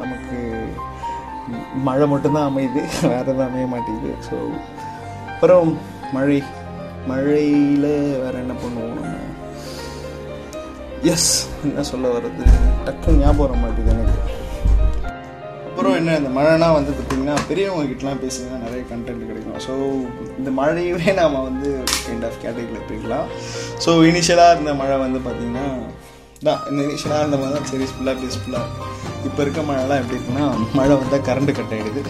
நமக்கு 0.00 0.38
மழை 1.88 2.06
மட்டும்தான் 2.12 2.48
அமையுது 2.50 2.80
வேறு 3.10 3.20
எதுவும் 3.22 3.46
அமைய 3.46 3.66
மாட்டேங்குது. 3.74 4.12
ஸோ 4.28 4.36
அப்புறம் 5.38 5.68
மழை 6.14 6.36
மழையில் 7.08 7.84
வேறு 8.22 8.38
என்ன 8.44 8.54
பண்ணுவோம் 8.62 8.96
நம்ம? 8.96 9.12
எஸ் 11.12 11.28
என்ன 11.66 11.82
சொல்ல 11.90 12.06
வர்றது? 12.14 12.44
டக்குன்னு 12.86 13.20
ஞாபகம் 13.20 13.44
வர 13.44 13.58
மாட்டேங்குது 13.60 13.92
எனக்கு. 13.96 14.16
அப்புறம் 15.68 15.94
என்ன 15.98 16.16
இந்த 16.20 16.30
மழைனா 16.36 16.68
வந்து 16.78 16.92
பார்த்திங்கன்னா 16.96 17.36
பெரியவங்க 17.50 17.84
கிட்டலாம் 17.90 18.22
பேசிங்கன்னா 18.24 18.58
நிறைய 18.64 18.82
கண்டென்ட் 18.90 19.28
கிடைக்கும். 19.30 19.60
ஸோ 19.66 19.74
இந்த 20.40 20.50
மழையவே 20.58 21.12
நாம் 21.20 21.38
வந்து 21.48 21.68
கைண்ட் 22.06 22.26
ஆஃப் 22.28 22.40
கேட்டகரியில் 22.44 22.86
பிரிக்கலாம் 22.88 23.28
ஸோ 23.84 23.92
இனிஷியலாக 24.10 24.56
இருந்த 24.56 24.74
மழை 24.82 24.98
வந்து 25.04 25.20
பார்த்திங்கன்னா 25.28 25.66
தான் 26.48 26.60
இந்த 26.70 26.80
இனிஷியலாக 26.88 27.22
இருந்த 27.24 27.38
மாதிரி 27.42 27.56
தான் 27.58 27.70
சரி 27.72 27.88
ஃபுல்லாக 27.92 28.16
பீஸ்ஃபுல்லாக 28.24 28.66
இப்போ 29.28 29.40
இருக்க 29.44 29.62
மழைலாம் 29.70 30.02
எப்படி 30.02 30.18
இருக்குன்னா 30.18 30.48
மழை 30.80 30.96
வந்தால் 31.02 31.26
கரண்ட்டு 31.28 31.58
கட் 31.60 31.76
ஆகிடுது 31.78 32.02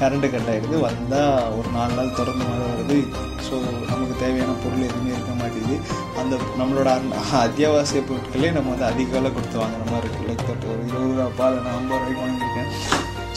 கரண்ட்டு 0.00 0.28
கட் 0.32 0.50
ஆகிடுது 0.52 0.76
வந்தால் 0.86 1.48
ஒரு 1.58 1.68
நாலு 1.76 1.92
நாள் 1.98 2.16
தொடர்ந்து 2.18 2.44
மழை 2.50 2.66
வருது. 2.72 2.98
ஸோ 3.46 3.54
நமக்கு 3.90 4.14
தேவையான 4.22 4.56
பொருள் 4.64 4.86
எதுவுமே 4.88 5.12
இருக்க 5.14 5.32
மாட்டேங்குது. 5.40 5.76
அந்த 6.20 6.34
நம்மளோட 6.60 6.88
அந்த 6.98 7.16
அத்தியாவசிய 7.44 8.02
பொருட்களே 8.10 8.50
நம்ம 8.56 8.70
வந்து 8.74 8.88
அதிக 8.90 9.08
விலை 9.16 9.30
கொடுத்து 9.36 9.62
வாங்குற 9.62 9.84
மாதிரி 9.92 10.06
இருக்குது 10.08 10.28
லைக் 10.30 10.46
தட் 10.50 10.68
ஒரு 10.72 10.80
இருபது 10.88 11.10
ரூபா 11.12 11.26
பால் 11.40 11.58
நான் 11.66 11.78
ஐம்பது 11.80 12.00
ரூபாய்க்கு 12.00 12.24
வாங்கியிருக்கேன். 12.24 12.70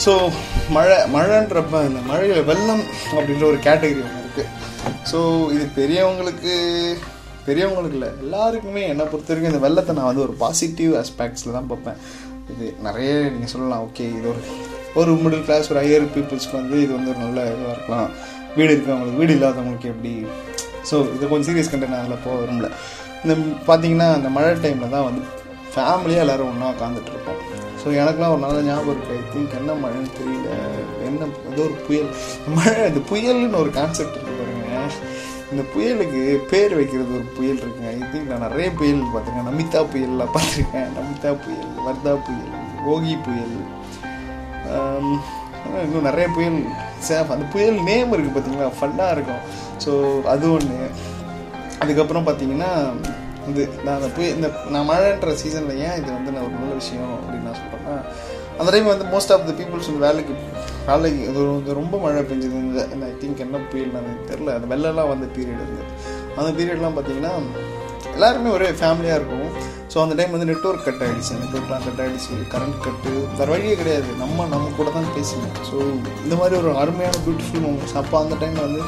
ஸோ 0.04 0.12
மழை 0.76 0.96
மழைன்றப்ப 1.16 1.82
இந்த 1.90 2.00
மழையில் 2.10 2.48
வெள்ளம் 2.50 2.84
அப்படின்ற 3.16 3.44
ஒரு 3.52 3.60
கேட்டகரி 3.68 4.00
ஒன்று 4.06 4.22
இருக்குது 4.24 4.52
ஸோ 5.10 5.18
இது 5.56 5.66
பெரியவங்களுக்கு 5.80 6.54
பெரியவங்களுக்கு 7.48 7.96
இல்லை 7.98 8.10
எல்லாருக்குமே 8.22 8.82
என்னை 8.92 9.04
பொறுத்த 9.10 9.30
வரைக்கும் 9.30 9.52
இந்த 9.52 9.64
வெள்ளத்தை 9.64 9.92
நான் 9.96 10.08
வந்து 10.10 10.24
ஒரு 10.26 10.34
பாசிட்டிவ் 10.44 10.92
ஆஸ்பெக்ட்ஸில் 11.00 11.56
தான் 11.56 11.68
பார்ப்பேன். 11.72 11.98
இது 12.52 12.66
நிறைய 12.86 13.10
நீங்கள் 13.34 13.52
சொல்லலாம் 13.52 13.84
ஓகே 13.86 14.04
இது 14.16 14.26
ஒரு 14.32 14.40
ஒரு 15.00 15.12
மிடில் 15.22 15.46
கிளாஸ் 15.46 15.70
ஒரு 15.72 15.80
ஹையர் 15.84 16.06
பீப்புள்ஸ்க்கு 16.16 16.56
வந்து 16.60 16.76
இது 16.84 16.92
வந்து 16.98 17.10
ஒரு 17.12 17.20
நல்ல 17.24 17.38
இதுவாக 17.52 17.74
இருக்கலாம். 17.76 18.10
வீடு 18.58 18.70
இருக்கிறவங்களுக்கு 18.74 19.20
வீடு 19.22 19.32
இல்லாதவங்களுக்கு 19.36 19.88
எப்படி? 19.94 20.12
ஸோ 20.90 20.96
இது 21.16 21.24
கொஞ்சம் 21.30 21.48
சீரியஸ் 21.48 21.70
கண்டென்ட் 21.72 21.94
நான் 21.94 22.04
அதில் 22.04 22.24
போக 22.26 22.36
விரும்பல. 22.42 22.68
இந்த 23.24 23.34
பார்த்தீங்கன்னா 23.68 24.08
அந்த 24.18 24.28
மழை 24.36 24.50
டைமில் 24.64 24.94
தான் 24.96 25.06
வந்து 25.08 25.22
ஃபேமிலியாக 25.74 26.24
எல்லோரும் 26.24 26.50
ஒன்றா 26.50 26.68
உட்காந்துட்ருப்போம் 26.74 27.42
ஸோ 27.80 27.86
எனக்குலாம் 28.02 28.32
ஒரு 28.34 28.42
நல்ல 28.44 28.58
ஞாபகம் 28.68 28.92
இருக்குது 28.94 29.16
ஐ 29.18 29.24
திங்க் 29.32 29.56
என்ன 29.58 29.74
மழைன்னு 29.82 30.10
தெரியல. 30.18 30.48
என்ன 31.08 31.26
ஏதோ 31.50 31.62
ஒரு 31.68 31.76
புயல். 31.86 32.08
மழை 32.56 32.80
இந்த 32.90 33.02
புயல்னு 33.10 33.60
ஒரு 33.62 33.70
கான்செப்ட் 33.78 34.16
இருக்குது 34.16 34.38
பாருங்க. 34.40 34.80
இந்த 35.52 35.62
புயலுக்கு 35.72 36.22
பேர் 36.52 36.72
வைக்கிறது 36.78 37.12
ஒரு 37.18 37.26
புயல் 37.36 37.60
இருக்குங்க 37.62 37.90
ஐ 37.96 38.00
திங்க் 38.12 38.30
நான் 38.32 38.44
நிறைய 38.46 38.68
புயல் 38.80 39.02
பார்த்துருக்கேன். 39.14 39.48
நமிதா 39.50 39.82
புயல்லாம் 39.92 40.32
பார்த்துருக்கேன். 40.36 40.88
நமிதா 40.98 41.32
புயல் 41.44 41.70
வர்தா 41.88 42.14
புயல் 42.28 42.54
ஓகி 42.94 43.14
புயல். 43.26 43.54
Um, 44.74 45.08
இன்னும் 45.84 46.06
நிறைய 46.08 46.26
புயல் 46.34 46.58
சேஃப். 47.06 47.30
அந்த 47.34 47.44
புயல் 47.52 47.78
நேம் 47.88 48.12
இருக்குது 48.14 48.34
பார்த்தீங்களா 48.34 48.68
ஃபன்னாக 48.78 49.14
இருக்கும். 49.16 49.42
ஸோ 49.84 49.92
அது 50.32 50.46
ஒன்று 50.56 50.76
அதுக்கப்புறம் 51.82 52.26
பார்த்தீங்கன்னா 52.28 52.70
இது 53.50 53.62
நான் 53.84 53.96
அந்த 53.98 54.08
புயல் 54.16 54.34
இந்த 54.36 54.48
நான் 54.74 54.88
மழைன்ற 54.90 55.32
சீசனில் 55.42 55.80
ஏன் 55.86 55.96
இது 56.00 56.08
வந்து 56.16 56.32
நான் 56.34 56.46
ஒரு 56.46 56.54
நல்ல 56.60 56.72
விஷயம் 56.82 57.12
அப்படின்னு 57.16 57.46
நான் 57.48 57.58
சொல்கிறேன்னா 57.60 57.96
அந்த 58.60 58.68
டைம் 58.74 58.92
வந்து 58.92 59.06
மோஸ்ட் 59.14 59.32
ஆஃப் 59.34 59.46
த 59.48 59.54
பீப்புள்ஸ் 59.58 59.88
வந்து 59.90 60.04
வேலைக்கு 60.06 60.34
வேலைக்கு 60.90 61.22
இது 61.30 61.78
ரொம்ப 61.80 61.96
மழை 62.04 62.22
பெஞ்சது. 62.30 62.56
இந்த 62.66 62.80
இந்த 62.94 63.04
ஐ 63.12 63.14
திங்க் 63.22 63.42
என்ன 63.46 63.60
புயல் 63.72 63.94
நான் 63.96 64.08
தெரில 64.30 64.54
அந்த 64.58 64.68
வெள்ளம்லாம் 64.72 65.12
வந்த 65.12 65.28
பீரியட் 65.36 65.62
இருந்து 65.64 65.84
அந்த 66.38 66.50
பீரியட்லாம் 66.58 66.96
பார்த்தீங்கன்னா 66.96 67.34
எல்லாருமே 68.16 68.50
ஒரே 68.56 68.68
ஃபேமிலியாக 68.80 69.18
இருக்கும் 69.20 69.48
ஸோ 69.92 69.96
அந்த 70.04 70.14
டைம் 70.18 70.32
வந்து 70.34 70.48
நெட்ஒர்க் 70.50 70.86
கட் 70.86 71.02
ஆகிடுச்சு 71.04 71.34
நெட்ஒர்க்லாம் 71.42 71.84
கட் 71.86 72.00
ஆகிடுச்சு 72.04 72.34
கரண்ட் 72.52 72.78
கட்டு 72.86 73.12
வேறு 73.38 73.50
வழியே 73.54 73.74
கிடையாது. 73.80 74.08
நம்ம 74.22 74.46
நம்ம 74.54 74.70
கூட 74.78 74.88
தான் 74.96 75.12
பேசணும் 75.16 75.54
ஸோ 75.68 75.76
இந்த 76.24 76.34
மாதிரி 76.40 76.54
ஒரு 76.60 76.70
அருமையான 76.82 77.20
பியூட்டிஃபுல் 77.26 77.62
மூமெண்ட்ஸ் 77.66 77.96
அப்போ 78.00 78.16
அந்த 78.22 78.36
டைம் 78.42 78.58
வந்து 78.66 78.82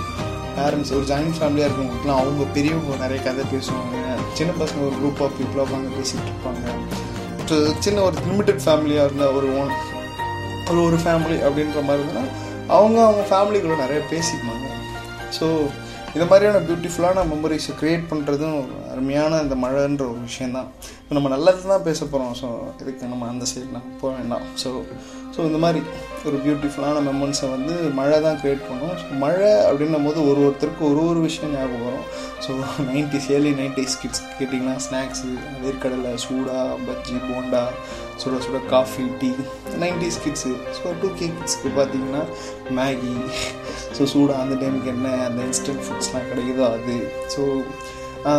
பேரண்ட்ஸ் 0.56 0.92
ஒரு 0.98 1.04
ஜாயின்ட் 1.10 1.36
ஃபேமிலியாக 1.38 1.68
இருக்கவங்களுக்குலாம் 1.68 2.20
அவங்க 2.22 2.44
பெரியவங்க 2.56 2.96
நிறைய 3.04 3.18
கதை 3.26 3.44
பேசுவாங்க. 3.54 3.96
சின்ன 4.38 4.50
பசங்க 4.60 4.80
ஒரு 4.88 4.96
குரூப் 5.00 5.20
ஆஃப் 5.26 5.36
பீப்புளாக 5.38 5.66
உட்காந்து 5.66 5.96
பேசிகிட்டு 5.98 6.30
இருப்பாங்க. 6.32 6.64
ஸோ 7.50 7.56
சின்ன 7.84 7.98
ஒரு 8.08 8.16
லிமிட்டட் 8.28 8.62
ஃபேமிலியாக 8.64 9.06
இருந்தால் 9.08 9.36
ஒரு 9.40 9.50
ஒன் 9.60 9.72
ஒரு 10.70 10.80
ஒரு 10.86 10.98
ஃபேமிலி 11.04 11.38
அப்படின்ற 11.48 11.82
மாதிரி 11.88 12.02
இருந்தால் 12.04 12.30
அவங்க 12.76 12.98
அவங்க 13.06 13.22
ஃபேமிலிக்குள்ள 13.30 13.76
நிறைய 13.84 14.00
பேசிக்குவாங்க 14.12 14.66
ஸோ 15.38 15.46
இது 16.16 16.24
மாதிரியான 16.30 16.60
பியூட்டிஃபுல்லான 16.66 17.22
மெமரிஸை 17.30 17.72
க்ரியேட் 17.80 18.04
பண்ணுறதும் 18.10 18.58
அருமையான 18.92 19.40
இந்த 19.44 19.56
மழைன்ற 19.64 20.02
ஒரு 20.12 20.20
விஷயந்தான் 20.28 20.68
இப்போ 21.00 21.14
நம்ம 21.16 21.28
நல்லது 21.34 21.68
தான் 21.72 21.84
பேச 21.88 22.00
போகிறோம் 22.04 22.34
ஸோ 22.40 22.48
இதுக்கு 22.80 23.10
நம்ம 23.12 23.26
அந்த 23.32 23.44
சைடு 23.50 23.82
போக 24.00 24.10
வேண்டாம். 24.18 24.46
ஸோ 24.62 24.70
ஸோ 25.34 25.40
இந்த 25.48 25.58
மாதிரி 25.64 25.80
ஒரு 26.28 26.36
பியூட்டிஃபுல்லான 26.44 27.02
மெமன்ஸை 27.08 27.48
வந்து 27.56 27.74
மழை 27.98 28.16
தான் 28.26 28.38
க்ரியேட் 28.40 28.64
பண்ணும். 28.68 28.94
ஸோ 29.00 29.18
மழை 29.24 29.50
அப்படின்னும் 29.68 30.06
போது 30.08 30.20
ஒரு 30.30 30.40
ஒருத்தருக்கு 30.46 30.84
ஒரு 30.90 31.02
ஒரு 31.10 31.20
விஷயம் 31.26 31.54
ஞாபகம் 31.56 31.86
வரும். 31.88 32.06
So 32.44 32.50
nineties 32.90 33.28
early 33.36 33.52
nineties 33.60 33.98
kids 34.02 34.24
கேட்டிங்கன்னா 34.38 34.76
ஸ்நாக்ஸு 34.86 35.30
வேர்க்கடலை 35.64 36.14
சூடா 36.26 36.58
பஜ்ஜி 36.88 37.18
போண்டா 37.28 37.62
சுட 38.18 38.36
சுட 38.38 38.58
coffee 38.70 39.04
tea 39.20 39.30
nineties 39.78 40.18
kids 40.24 40.52
so 40.78 40.92
two 41.02 41.08
K 41.18 41.26
கிட்ஸ்க்கு 41.28 41.70
பார்த்தீங்கன்னா 41.76 42.22
மேகி 42.70 43.14
ஸோ 43.98 44.04
சூடாக 44.04 44.42
அந்த 44.42 44.54
டைமுக்கு 44.54 44.86
என்ன 44.86 45.08
அந்த 45.24 45.40
இன்ஸ்டன்ட் 45.42 45.84
ஃபுட்ஸ்லாம் 45.86 46.28
கிடைக்குதோ 46.30 46.66
அது. 46.70 46.96
ஸோ 47.28 47.42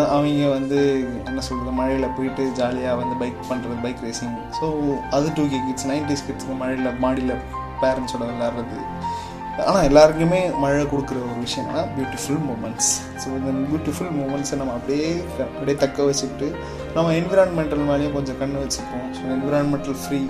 அவங்க 0.08 0.48
வந்து 0.50 0.80
என்ன 1.28 1.42
சொல்கிறது 1.42 1.72
மழையில் 1.72 2.14
போயிட்டு 2.18 2.44
ஜாலியாக 2.52 2.98
வந்து 2.98 3.16
பைக் 3.16 3.40
பண்ணுறது 3.50 3.78
பைக் 3.82 4.04
ரேசிங் 4.04 4.36
ஸோ 4.60 4.68
அது 5.10 5.28
டூ 5.36 5.46
கே 5.50 5.60
கிட்ஸ் 5.68 5.88
நைன்டிஸ் 5.88 6.26
கிட்ஸ்க்கு 6.28 6.56
மழையில் 6.56 7.00
மாடியில் 7.00 7.36
பேரண்ட்ஸோட 7.82 8.24
விளாட்றது 8.32 8.80
ஆனால் 9.68 9.86
எல்லாருக்குமே 9.90 10.40
மழை 10.64 10.84
கொடுக்குற 10.84 11.18
ஒரு 11.30 11.40
விஷயம் 11.46 11.70
பியூட்டிஃபுல் 11.96 12.42
மூமெண்ட்ஸ் 12.50 12.92
ஸோ 13.22 13.28
இந்த 13.40 13.52
பியூட்டிஃபுல் 13.70 14.12
மூமெண்ட்ஸை 14.20 14.58
நம்ம 14.62 14.74
அப்படியே 14.74 15.08
அப்படியே 15.46 15.78
தக்க 15.78 16.04
வச்சுக்கிட்டு 16.04 16.48
நம்ம 16.96 17.14
என்விரான்மெண்டல் 17.14 17.84
மேலேயும் 17.90 18.16
கொஞ்சம் 18.18 18.40
கண் 18.42 18.56
வச்சுப்போம். 18.62 19.08
So 19.18 19.22
environmental 19.36 19.98
free 20.04 20.22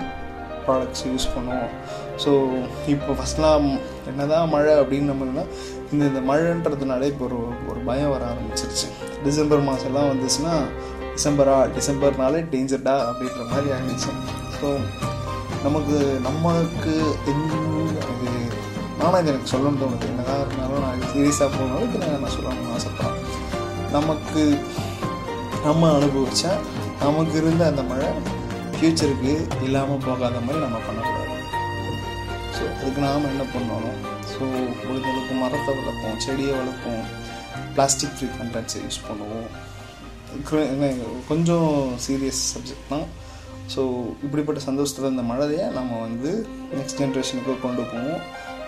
products 0.66 1.04
use 1.10 1.26
பண்ணுவோம். 1.34 1.70
ஸோ 2.24 2.30
இப்போ 2.86 3.12
ஃபஸ்ட்லாம் 3.18 3.68
என்னதான் 4.10 4.50
மழை 4.54 4.72
அப்படின்னு 4.80 5.10
நம்மளுனா 5.12 5.44
இந்த 5.92 6.02
இந்த 6.10 6.20
மழைன்றதுனாலே 6.30 7.06
இப்போ 7.12 7.24
ஒரு 7.24 7.38
ஒரு 7.70 7.80
பயம் 7.88 8.12
வர 8.14 8.24
ஆரம்பிச்சிருச்சு. 8.32 8.88
டிசம்பர் 9.24 9.66
மாதம்லாம் 9.70 10.10
வந்துச்சுன்னா 10.12 10.54
டிசம்பரா 11.14 11.56
டிசம்பர்னாலே 11.76 12.42
டேஞ்சர்டா 12.52 12.96
அப்படின்ற 13.08 13.40
மாதிரி 13.52 13.70
ஆகிடுச்சு 13.76 14.12
ஸோ 14.60 14.68
நமக்கு 15.64 15.96
நம்மளுக்கு 16.26 16.94
எந்த 17.32 17.54
ஆனால் 19.04 19.20
இது 19.22 19.30
எனக்கு 19.32 19.52
சொல்லணும்னு 19.52 19.82
தோணுது. 19.82 20.08
என்னதான் 20.12 20.42
இருந்தாலும் 20.44 20.82
நான் 20.86 21.06
சீரியஸாக 21.12 21.48
போகணும் 21.56 21.84
இது 21.86 22.02
நான் 22.02 22.20
நான் 22.24 22.34
சொல்லணும்னு 22.36 22.74
ஆசைப்பட்றேன் 22.76 23.18
நமக்கு 23.96 24.42
நம்ம 25.66 25.88
அனுபவித்தா 25.98 26.52
நமக்கு 27.04 27.34
இருந்த 27.42 27.62
அந்த 27.70 27.82
மழை 27.90 28.10
ஃப்யூச்சருக்கு 28.76 29.32
இல்லாமல் 29.66 30.04
போகாத 30.06 30.40
மாதிரி 30.46 30.60
நம்ம 30.66 30.78
பண்ணக்கூடாது. 30.88 31.38
ஸோ 32.56 32.62
அதுக்கு 32.80 33.00
நாம் 33.06 33.30
என்ன 33.32 33.44
பண்ணணும்? 33.54 33.98
ஸோ 34.32 34.42
முடிஞ்சளவுக்கு 34.84 35.34
மரத்தை 35.42 35.72
வளர்ப்போம் 35.78 36.20
செடியை 36.26 36.52
வளர்ப்போம் 36.60 37.02
பிளாஸ்டிக் 37.74 38.14
ஃப்ரீ 38.16 38.28
கண்டென்ட்ஸை 38.38 38.80
யூஸ் 38.84 39.00
பண்ணுவோம். 39.08 39.48
கொஞ்சம் 41.30 41.70
சீரியஸ் 42.04 42.42
சப்ஜெக்ட் 42.52 42.90
தான். 42.92 43.06
ஸோ 43.74 43.82
இப்படிப்பட்ட 44.26 44.60
சந்தோஷத்தில் 44.68 45.12
இந்த 45.12 45.24
மழையை 45.30 45.64
நம்ம 45.78 45.98
வந்து 46.06 46.30
நெக்ஸ்ட் 46.78 47.00
ஜென்ரேஷனுக்கு 47.02 47.54
கொண்டு 47.66 47.82
போவோம். 47.92 48.22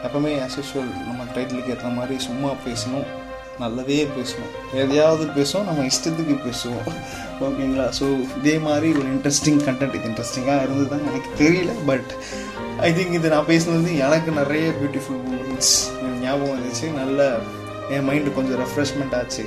எப்பவுமே 0.07 0.31
ஆஸ் 0.45 0.61
நம்ம 1.09 1.27
டைட்டிலுக்கு 1.35 1.75
ஏற்ற 1.75 1.89
மாதிரி 1.99 2.17
சும்மா 2.29 2.51
பேசணும் 2.67 3.09
நல்லதே 3.59 3.99
பேசுவோம் 4.17 4.53
எதையாவது 4.83 5.25
பேசுவோம் 5.37 5.67
நம்ம 5.69 5.83
இஷ்டத்துக்கு 5.83 6.37
பேசுவோம். 6.47 6.87
ஓகேங்களா 7.47 7.87
ஸோ 7.99 8.07
இதே 8.39 8.55
மாதிரி 8.67 8.89
ஒரு 8.99 9.09
இன்ட்ரெஸ்டிங் 9.15 9.61
கண்டென்ட் 9.67 9.95
இது 9.99 10.09
இன்ட்ரெஸ்டிங்காக 10.11 10.63
இருந்தது 10.63 10.89
தான் 10.93 11.05
எனக்கு 11.11 11.31
தெரியல 11.43 11.73
பட் 11.91 12.11
ஐ 12.87 12.91
திங்க் 12.93 13.17
இது 13.19 13.29
நான் 13.35 13.49
பேசினது 13.51 13.91
எனக்கு 14.07 14.31
நிறைய 14.41 14.73
பியூட்டிஃபுல் 14.81 15.21
மூமெண்ட்ஸ் 15.33 15.75
ஞாபகம் 16.25 16.55
வந்துச்சு. 16.55 16.87
நல்ல 17.01 17.39
என் 17.91 18.07
மைண்டு 18.09 18.35
கொஞ்சம் 18.35 18.61
ரெஃப்ரெஷ்மெண்ட் 18.65 19.15
ஆச்சு. 19.21 19.45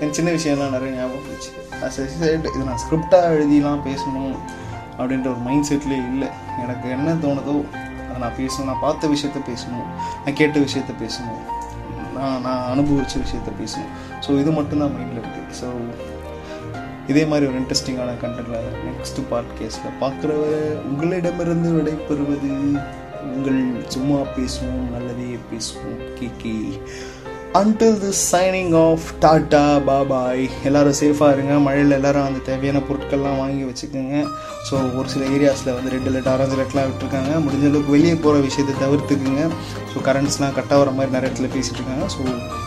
என் 0.00 0.12
சின்ன 0.12 0.30
விஷயம்லாம் 0.30 0.74
நிறைய 0.76 0.90
ஞாபகம் 0.98 1.24
இருந்துச்சு 1.26 1.52
அஸ் 1.86 2.00
இது 2.16 2.64
நான் 2.70 2.82
ஸ்கிரிப்டாக 2.84 3.34
எழுதிலாம் 3.36 3.84
பேசணும் 3.90 4.34
அப்படின்ற 4.98 5.28
ஒரு 5.34 5.42
மைண்ட் 5.48 5.68
செட்லேயே 5.70 6.02
இல்லை. 6.12 6.28
எனக்கு 6.64 6.88
என்ன 6.96 7.14
தோணுதோ 7.24 7.56
நான் 8.22 8.38
பேசணும் 8.38 8.70
நான் 8.70 8.80
பார்த்த 8.80 9.08
விஷயத்த 9.08 9.40
பேசணும் 9.46 9.86
நான் 10.24 10.34
கேட்ட 10.34 10.58
விஷயத்த 10.60 10.94
பேசணும் 11.00 11.42
நான் 12.16 12.40
நான் 12.42 12.64
அனுபவித்த 12.70 13.22
விஷயத்த 13.22 13.52
பேசணும் 13.58 13.92
ஸோ 14.26 14.38
இது 14.40 14.50
மட்டும்தான் 14.52 14.94
மைண்டில் 14.94 15.20
இருக்குது 15.20 15.54
ஸோ 15.60 15.68
இதே 17.08 17.24
மாதிரி 17.24 17.46
ஒரு 17.46 17.56
இன்ட்ரெஸ்டிங்கான 17.58 18.10
கண்டென்ட்டில் 18.20 18.66
நெக்ஸ்ட் 18.88 19.20
பார்ட் 19.30 19.54
கேஸில் 19.58 19.96
பார்க்குற 20.00 20.32
உங்களிடமிருந்து 20.84 21.70
விடைபெறுவது 21.72 22.50
உங்கள் 23.28 23.58
சும்மா 23.88 24.18
பேசுவோம் 24.36 24.86
நல்லதே 24.90 25.26
பேசுவோம் 25.50 25.98
K 26.14 26.28
K. 26.38 26.54
Until 27.58 27.98
the 28.02 28.10
signing 28.18 28.74
off 28.82 29.06
tata 29.22 29.62
bye bye 29.86 30.44
எல்லோரும் 30.68 30.96
சேஃபாக 31.00 31.32
இருங்க. 31.34 31.54
மழையில் 31.64 31.94
எல்லோரும் 31.96 32.26
அந்த 32.28 32.38
தேவையான 32.46 32.78
பொருட்கள்லாம் 32.88 33.40
வாங்கி 33.40 33.64
வச்சுக்கோங்க. 33.70 34.14
ஸோ 34.68 34.74
ஒரு 34.98 35.08
சில 35.14 35.26
ஏரியாஸில் 35.36 35.70
வந்து 35.76 35.90
ரெட் 35.94 36.08
அலர்ட் 36.10 36.30
ஆரஞ்சு 36.34 36.56
அலர்ட்லாம் 36.56 36.86
விட்டுருக்காங்க. 36.90 37.32
முடிஞ்ச 37.46 37.66
அளவுக்கு 37.70 37.94
வெளியே 37.96 38.14
போகிற 38.24 38.40
விஷயத்தை 38.46 38.76
தவிர்த்துக்குங்க. 38.84 39.42
ஸோ 39.90 40.04
கரண்ட்ஸ்லாம் 40.08 40.54
கட் 40.58 40.72
ஆகிற 40.76 40.94
மாதிரி 40.98 41.14
நிறைய 41.16 41.30
இடத்துல 41.30 41.50
பேசிகிட்டு 41.56 41.80
இருக்காங்க 41.80 42.06
ஸோ 42.14 42.22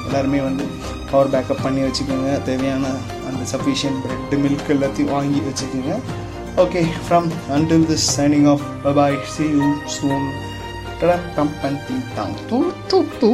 எல்லாருமே 0.07 0.41
வந்து 0.49 0.67
பவர் 1.11 1.33
பேக்கப் 1.35 1.63
பண்ணி 1.65 1.81
வச்சுக்கோங்க. 1.87 2.29
தேவையான 2.51 2.93
அந்த 3.31 3.41
சஃபிஷியன்ட் 3.53 3.99
ப்ரெட் 4.05 4.37
மில்க் 4.45 4.71
எல்லாத்தையும் 4.75 5.13
வாங்கி 5.17 5.41
வச்சுக்கோங்க. 5.49 5.99
Okay 6.65 6.83
from 7.07 7.29
until 7.57 7.89
this 7.93 8.07
signing 8.19 8.47
off 8.53 8.67
bye bye 8.85 9.19
see 9.35 9.47
you 9.57 9.73
soon 9.97 10.29
டம் 11.37 11.53
பந்தி 11.63 11.99
தாங் 12.19 12.37
தூ 12.49 12.59
தூ 12.91 12.99
தூ 13.21 13.33